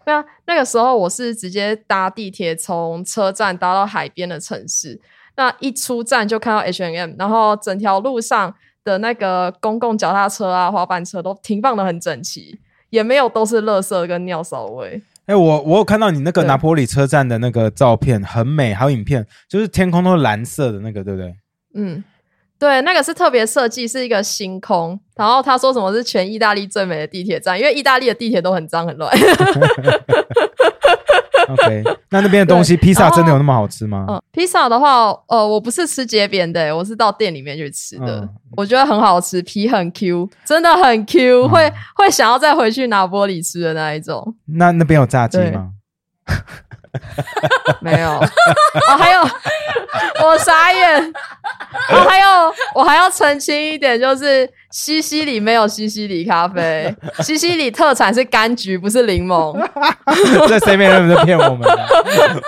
[0.10, 5.00] 对啊，那个时候我是直接搭地铁从车站搭到海边的城市，
[5.38, 8.52] 那一出站就看到 H&M，然后整条路上
[8.84, 15.00] 的那个公共脚踏车啊、滑板车都停放的很整齐，也没有都是垃圾跟尿骚味。
[15.28, 21.36] 哎、我我有看到你那个拿坡里车站的那个照片，很美，还有影片，就是天空都是蓝色的那个，对不对？
[21.76, 22.04] 嗯，
[22.60, 25.00] 对，那个是特别设计，是一个星空。
[25.16, 29.10] 然后他说什么是全意大利最美的地铁站，因为意大利的地铁都很脏很乱。
[31.50, 34.06] OK，那那边的东西，披萨真的有那么好吃吗？
[34.08, 38.20] 嗯，披萨的话，呃，我不是吃街边的，我是到店里面去吃的。
[38.20, 44.36] 嗯我觉得很好吃，皮很 Q，真的很 Q，、嗯会会想要再回去拿玻璃吃的那一种。
[44.58, 45.70] 那那边有炸鸡对吗？
[47.80, 49.22] 没有，哦，还有
[50.26, 51.14] 我傻眼，
[51.94, 59.56] 哦，还有我还要澄清一点，就是西西里没有西西里咖啡， 西西里特产是柑橘，不是柠檬。
[60.48, 61.90] 这 Seven Eleven 在骗我们的，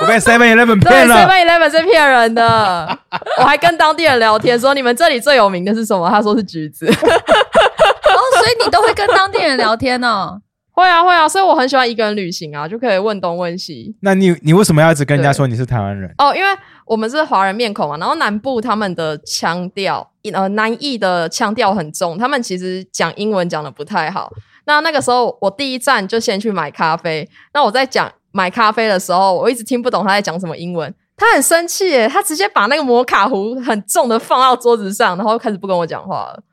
[0.02, 1.16] 我被 Seven Eleven 对骗了。
[1.16, 2.98] ，Seven Eleven 是骗人的。
[3.38, 6.10] 我还跟当地人聊天说，你们这里最有名的是什么？
[6.10, 6.88] 他说是橘子。
[6.88, 10.40] 哦，所以你都会跟当地人聊天哦。
[10.82, 13.96] 会啊会啊，所以我很喜欢一个人旅行啊，就可以问东问西。
[14.02, 16.14] 那你你为什么要一直跟人家对说你是台湾人？
[16.18, 16.50] 哦，因为
[16.86, 24.32] 我们是华人面孔嘛，然后南部他们的腔调，呃，南艺的腔调很重，他们其实讲英文讲的不太好。
[24.66, 30.94] 那那个时候我第一站就先去买咖啡，那我在讲买咖啡的时候，我一直听不懂他在讲什么英文。
[31.18, 36.51] 他很生气耶，他直接把那个摩卡壶很重的放到桌子上，然后开始不跟我讲话了，很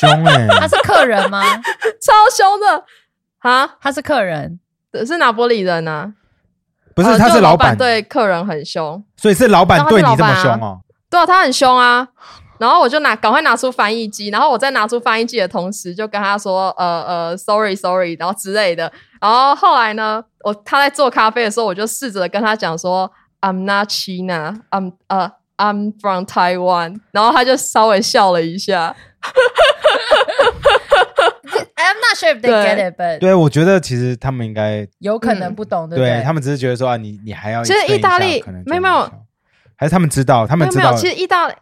[0.00, 1.42] 凶哎、他是客人吗？
[2.00, 2.84] 超凶的
[3.40, 3.76] 啊！
[3.80, 4.60] 他是客人，
[5.06, 6.12] 是拿玻璃人啊，
[6.94, 9.02] 不是，他是板，对客人很凶。
[9.16, 10.80] 所以是老板对你这么凶哦。
[11.10, 12.08] 对啊，他很凶啊。
[12.58, 18.92] 然后我就拿赶快拿出翻译机，然后我在拿出翻译机的同时，就跟他说呃呃，sorry sorry，然后之类的。
[19.20, 25.28] 然后后来呢，我他在做咖啡的时候，我就试着跟他讲说，I'm not China，I'm 呃、
[25.62, 27.00] I'm from Taiwan。
[27.12, 28.96] 然后他就稍微笑了一下。
[31.76, 36.14] I'm not sure if they get it, but 对，我觉得其实他们应该有可能不懂，对不对？
[36.14, 39.10] 对他们只是觉得说啊，你你还要其实意大利没有没有
[39.76, 41.54] 还是他们知道，他们知道没有没有，其实意大利，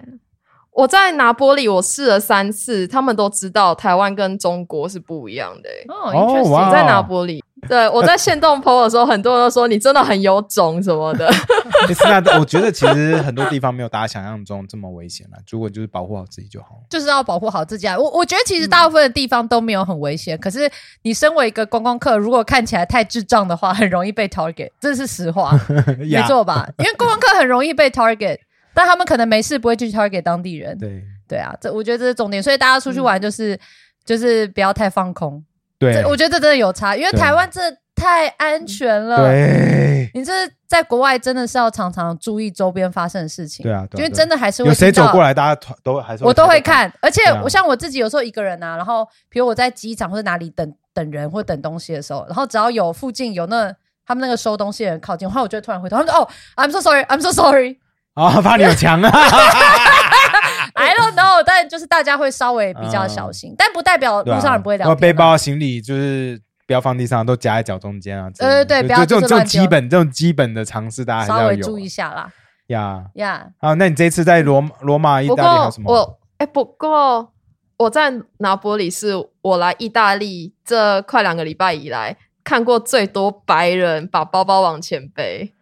[0.73, 5.85] 我在拿玻璃我试了三次，他们都知道台湾跟中国是不一样的、欸。
[5.89, 11.31] 哦我在拿玻璃， 对我在线动 PO 的时候，很多人都说你真的很有种什么的。
[12.25, 16.81] 那我觉得其实很多地方没有大家想象中这么危险了，如果就是保护好自己就好。
[16.89, 17.99] 就是要保护好自己啊。
[17.99, 20.71] 我我觉得其实大部分的地方都没有很危险，可是
[21.03, 25.59] 你身为一个观光客，如果看起来太智障的话，很容易被 target，这是实话，
[25.99, 26.69] 没呀错吧？
[26.79, 28.39] 因为观光客很容易被 target，
[28.75, 30.77] 但他们可能没事不会去 target 当地人。
[30.79, 33.59] 对对啊，这我觉得这是重点，所以大家出去玩就是、
[34.05, 35.43] 就是不要太放空。
[35.81, 36.05] 对。
[36.05, 39.17] 我觉得这真的有差，因为台湾真的太安全了。
[39.27, 40.09] 对。
[40.15, 40.33] 你这
[40.67, 43.63] 在国外真的是要常常注意周边发生的事情。
[43.63, 53.75] 对啊对啊因为真的还是会有谁走过来，大家团都还是我都会看，而且我像我自己有时候一个人啊，然后比如我在机场或者哪里等等人或等东西的时候，然后只要有附近有那
[54.07, 57.79] 他们那个收东西的人靠近，然后我就会突然回头，他们说：“哦，I'm so sorry, I'm so sorry,
[58.15, 59.11] 啊， 怕你有枪啊！
[60.75, 68.29] I don't know。”但就是大家会稍微比较小心，但不代表路上人不会聊天背包、行李就是不要放地上，都夹在脚中间啊。
[68.41, 72.29] 呃对不要就这种这种基本这种基本的常识，大家稍微注意一下啦
[72.67, 73.05] 呀。
[73.15, 73.47] 呀。
[73.59, 75.93] 好，那你这一次在罗罗马、意不大利还有过什么？
[75.93, 77.33] 我哎、不过
[77.77, 85.53] 我在拿玻里是我来意大利这快两个礼拜以来看过最多白人把包包往前背，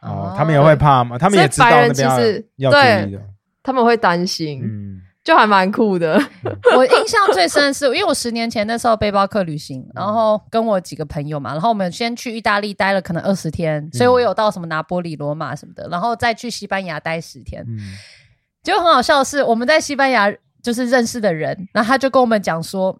[0.00, 1.16] 哦，他们也会怕吗？
[1.18, 3.20] 他们也知道那边要其实要注对意的。
[3.62, 4.91] 他们会担心，嗯，
[5.24, 6.20] 就还蛮酷的。
[6.76, 17.64] 我印象最深的是，因为我十年前那时候背包客旅行，然后跟我几个朋友嘛，然后我们先去意大利待了可能二十天，所以我有到什么拿波里、罗马什么的，然后再去西班牙待十天。
[17.66, 17.78] 嗯
[18.62, 22.96] 结果很好笑的是，我们在西班牙就是认识的人，然后他就跟我们讲说，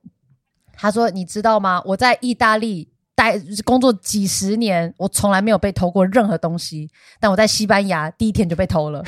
[0.75, 1.83] 他说你知道吗？
[1.85, 2.89] 我在意大利。
[3.15, 6.89] 待工作几十年，我从来没有被偷过任何东西，
[7.21, 9.05] 但我在西班牙第一天就被偷了。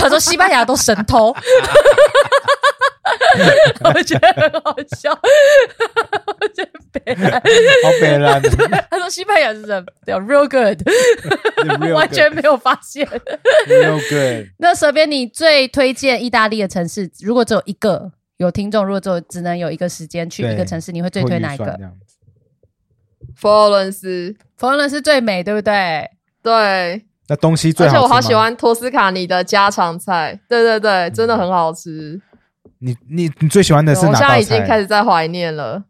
[0.00, 1.34] 他说西班牙都神偷，
[3.84, 5.10] 我觉得很好笑，
[6.40, 8.50] 我觉得北好北烂的
[8.90, 13.06] 他说西班牙是什么对？Real good，，real 完全没有发现。
[13.06, 14.48] good，real good。
[14.58, 17.10] 那蛇边，你最推荐意大利的城市？
[17.20, 21.78] 如果只有一个，有听众如果只有只能有一个时间去一个城市，你会最推哪一个
[23.36, 26.10] 佛罗伦斯，佛罗伦斯最美，对不对？
[26.42, 32.20] 对，那东西最好吃而且我好喜欢托斯卡尼的家常菜，对对对，真的很好吃。
[32.80, 34.78] 你你你最喜欢的是哪道我现在已经开？
[34.78, 35.82] 始在怀念了。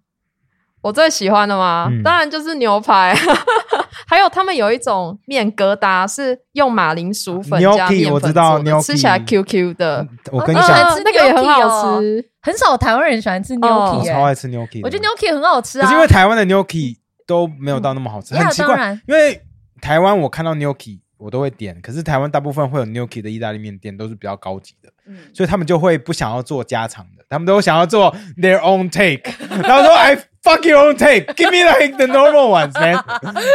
[0.83, 1.89] 我最喜欢的吗？
[1.91, 3.13] 嗯当然就是牛排，
[4.07, 10.07] 还有他们有一种面疙瘩是用马铃薯粉加面粉吃起来 Q Q 的。
[10.31, 10.69] 我跟你讲，
[11.05, 12.25] 那个也很好哦吃。
[12.41, 15.83] 很少台湾人喜欢吃欸我超爱吃 gnocchi，我觉得 gnocchi 很好吃啊。
[15.83, 18.99] 可是因为台湾的 gnocchi 都没有到那么好吃，嗯很奇怪。
[19.07, 19.41] 因为
[19.81, 32.07] 台湾我看到 gnocchi 我都会点，可是台湾大部分会有 gnocchi 的意大利面店都是比较高级的，嗯所以他们就会不想要做家常的，他们都想要做 their own take，然后说 I fuck your own take，give me like the
[32.07, 33.03] normal ones man，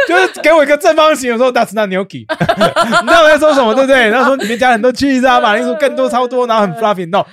[0.08, 4.08] 就是给我一个正方形，我说 that's not gnocchi，你知道我在说什么对不对？
[4.08, 7.26] 然后说里面加很多 cheese 啊，马铃薯更多超多，然后很 fluffy，no。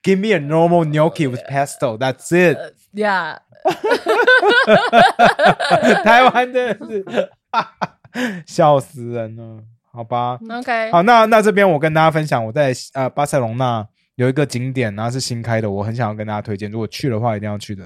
[0.00, 1.98] Give me a normal gnocchi with pesto.
[1.98, 2.56] That's it.
[2.94, 3.38] Yeah
[6.04, 7.04] 台湾真的是
[8.46, 9.62] 笑死人了，
[9.98, 13.84] 好吧？，OK，好，那那这边我跟大家分享，我在呃巴塞隆纳
[14.14, 17.84] 有一个景点，然后是新开的，我很想要跟大家推荐，如果去的话一定要去的，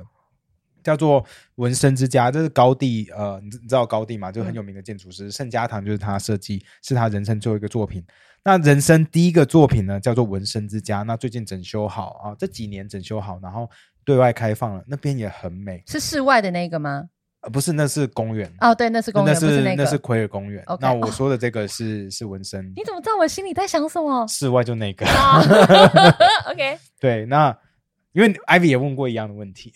[0.85, 4.31] 叫做纹身之家，这是高地，呃，你知你知道高地嘛？
[4.31, 8.05] 就很有名的建筑师，圣家堂就是他设计，是他人生最后一个作品。
[8.45, 13.67] 那人生第一个作品呢，叫做纹身之家，那最近整修好啊，这几年整修好，然后
[14.05, 17.05] 对外开放了，那边也很美，是室外的那个吗？
[17.43, 18.51] 呃，不是，那是公园。
[18.61, 19.85] 哦，对，那是公园，那是那个。
[19.85, 20.65] 是奎尔公园。
[20.81, 24.27] 那我哦说的这个是、是纹身，你怎么知道我心里在想什么？
[24.29, 25.05] 室外就那个。
[25.11, 25.43] 啊
[26.51, 27.57] ，OK，对，那
[28.13, 29.73] 因为 Ivy 也问过一样的问题，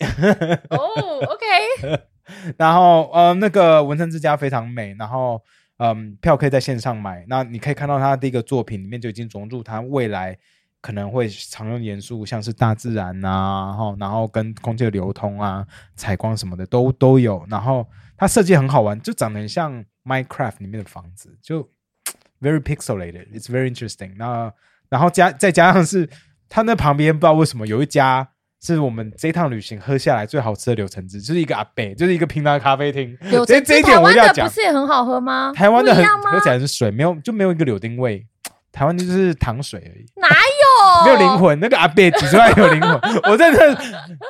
[0.69, 0.79] 哦
[1.27, 2.01] ，OK，
[2.57, 5.41] 然后呃，那个纹身之家非常美，然后
[5.79, 7.25] 嗯，票可以在线上买。
[7.27, 10.37] 那你可以看到他的一个作品里面就已经融入他未来
[10.81, 15.65] 可能会常用元素，像是大自然啊，然后然后跟空气的流通啊、
[15.95, 17.45] 采光什么的都都有。
[17.49, 17.85] 然后
[18.17, 21.63] 它设计很好玩，就长得很像 Minecraft 里面的房子，就
[22.41, 24.53] very pixelated，it's very interesting 那。
[24.89, 26.09] 然后加再加上是
[26.47, 28.25] 它那旁边不知道为什么有一家
[28.61, 33.17] 是我们这趟旅行喝下来最好吃的柳橙汁，就是一个阿贝，就是一个平常的咖啡厅。
[33.23, 35.51] 柳橙汁这这一台湾的点我要讲不是也很好喝吗？
[35.53, 38.25] 台湾的很喝起来是水，没有就没有一个柳丁味。
[38.71, 40.56] 台湾就是糖水而已，哪有？
[41.05, 41.37] 没有灵。
[41.37, 41.59] 魂。
[41.59, 42.99] 那个阿贝挤出来有灵魂，
[43.31, 43.67] 我在这。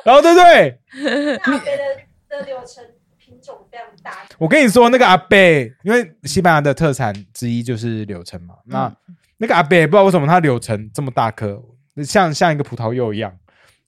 [0.04, 0.78] 然后对不对？
[1.02, 2.84] 那阿贝的的柳橙
[3.18, 8.54] 品种非常大，我跟你说，那个阿贝，因为西班牙的特产之一就是柳橙嘛。
[8.64, 11.62] 那、嗯那个阿贝不知道为什么它柳橙这么大颗，
[12.04, 13.32] 像像一个葡萄柚一样。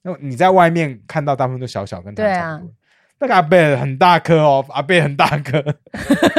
[0.02, 2.72] 那你在外面看到大部分都小小，跟它对啊差不多。
[3.20, 5.62] 那个阿贝很大颗哦，阿贝很大颗。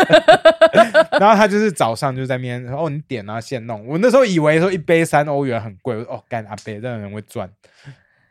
[1.20, 3.86] 然后他就是早上就在那边哦，你点啊现弄。
[3.88, 7.50] 我那时候以为说一杯三欧元很贵，我说哦干阿贝这个人会赚。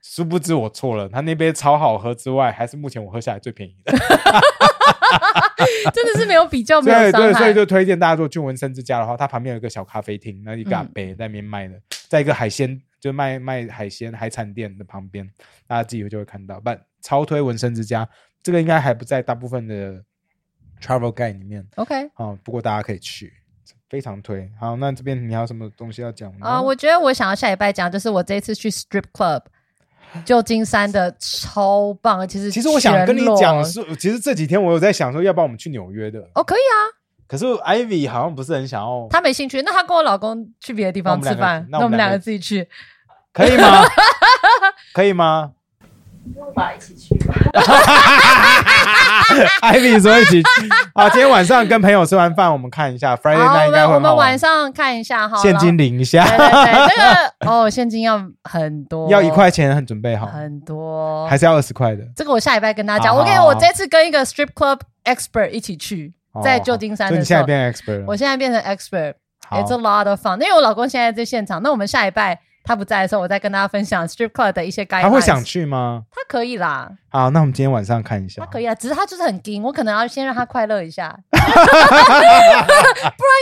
[0.03, 3.93] 殊不知我错了，他那杯超好喝之外，还是目前我喝下来最便宜的。
[5.93, 7.39] 真的是没有比较，没有对对，伤害。
[7.39, 11.75] 所以就推荐大家做俊文生之家的话，它旁边有一个小咖啡厅，那一个阿嗯伯在那边卖的，
[12.09, 15.29] 在一个海鲜就卖卖海鲜海产店的旁边，
[15.69, 16.59] 大家自己就会看到。
[16.61, 16.71] 不，
[17.03, 18.09] 超推纹身之家，
[18.43, 20.03] 这个应该还不在大部分的
[20.81, 23.33] travel guide 里面 OK 啊、不过大家可以去，
[23.89, 24.51] 非常推。
[24.59, 26.49] 好，那这边你还有什么东西要讲吗？
[26.49, 29.43] 啊、我觉得我想要下礼拜讲，就是我这一次去 strip club，
[30.25, 36.21] 旧金山的超棒，其实其实我想跟你讲是，其实这几天我有在想说，要不要我们去纽约的？
[36.35, 36.77] 哦，可以啊，
[37.27, 42.67] 可是 Ivy 好像不是很想要，他没兴趣，那她跟我老公去别的地方吃饭，那我们两个自己去。
[43.33, 43.85] 可以吗？
[44.93, 45.53] 可以吗？
[46.35, 47.35] 跟我爸一起去吧。
[49.63, 50.43] 艾米说一起
[50.95, 56.25] 好，今天晚上跟朋友吃完饭，我们看一下我们应该会很好玩晚上看一下哈，现金领一下。
[56.25, 62.05] 对对对，这个 哦，现金要很多，要一块钱很准备好，很多，还是要二十块的？
[62.17, 63.15] 这个我下礼拜跟大家讲。
[63.15, 66.13] 好我跟我这次跟一个 strip club expert 一起去，
[66.43, 68.05] 在旧金山的时候你现在，变 expert 了。
[68.07, 69.15] 我现在变成 expert。
[69.49, 75.09] 好 It's a lot of fun，因为我老公现在在现场，那我们下礼拜他不在的时候，我再跟大家分享 strip club 的一些概念。
[75.09, 76.05] 他会想，去吗？
[76.11, 78.41] 他可以啦，好，那我们今天晚上看一下。
[78.45, 81.51] 他可以啊，只是他就是很硬，我可能要先让他快乐一下， 不然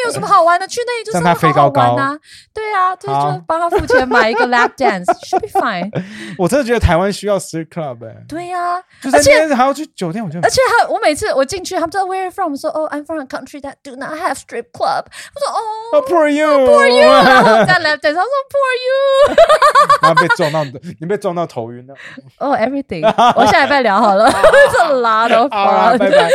[0.07, 0.67] 有什么好玩的？
[0.67, 2.19] 去那里就是让他飞高高玩啊，
[2.55, 5.91] 对啊，就就帮他付钱买一个 lap dance，should be fine。
[6.39, 12.53] 我真的觉得台湾需要 strip club 哎，对呀、就在那边还要去酒店，我就而且他，我每次我进去，他们说 Where from？
[12.53, 15.05] 我说哦、i m from a country that do not have strip club。
[15.35, 15.61] 我说哦、
[15.93, 19.37] 哦 poor you，poor you，然后在 left hand，他说 Poor you，
[20.03, 20.65] 然后被撞到，
[21.01, 21.95] 你被撞到头晕了。
[22.39, 23.05] 哦、everything。
[23.37, 24.31] 我下下礼拜聊好了，
[24.73, 26.29] 这拉的好 拜拜。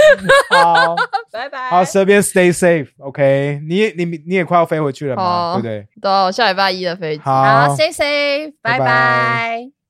[0.49, 0.95] 好
[1.31, 3.61] 拜拜好，这边 stay safe，OK？
[3.67, 5.87] 你也你你也快要飞回去了嘛，对不对？
[6.01, 7.21] 到下礼拜一的飞机。
[7.23, 9.82] 好好，stay safe，拜拜。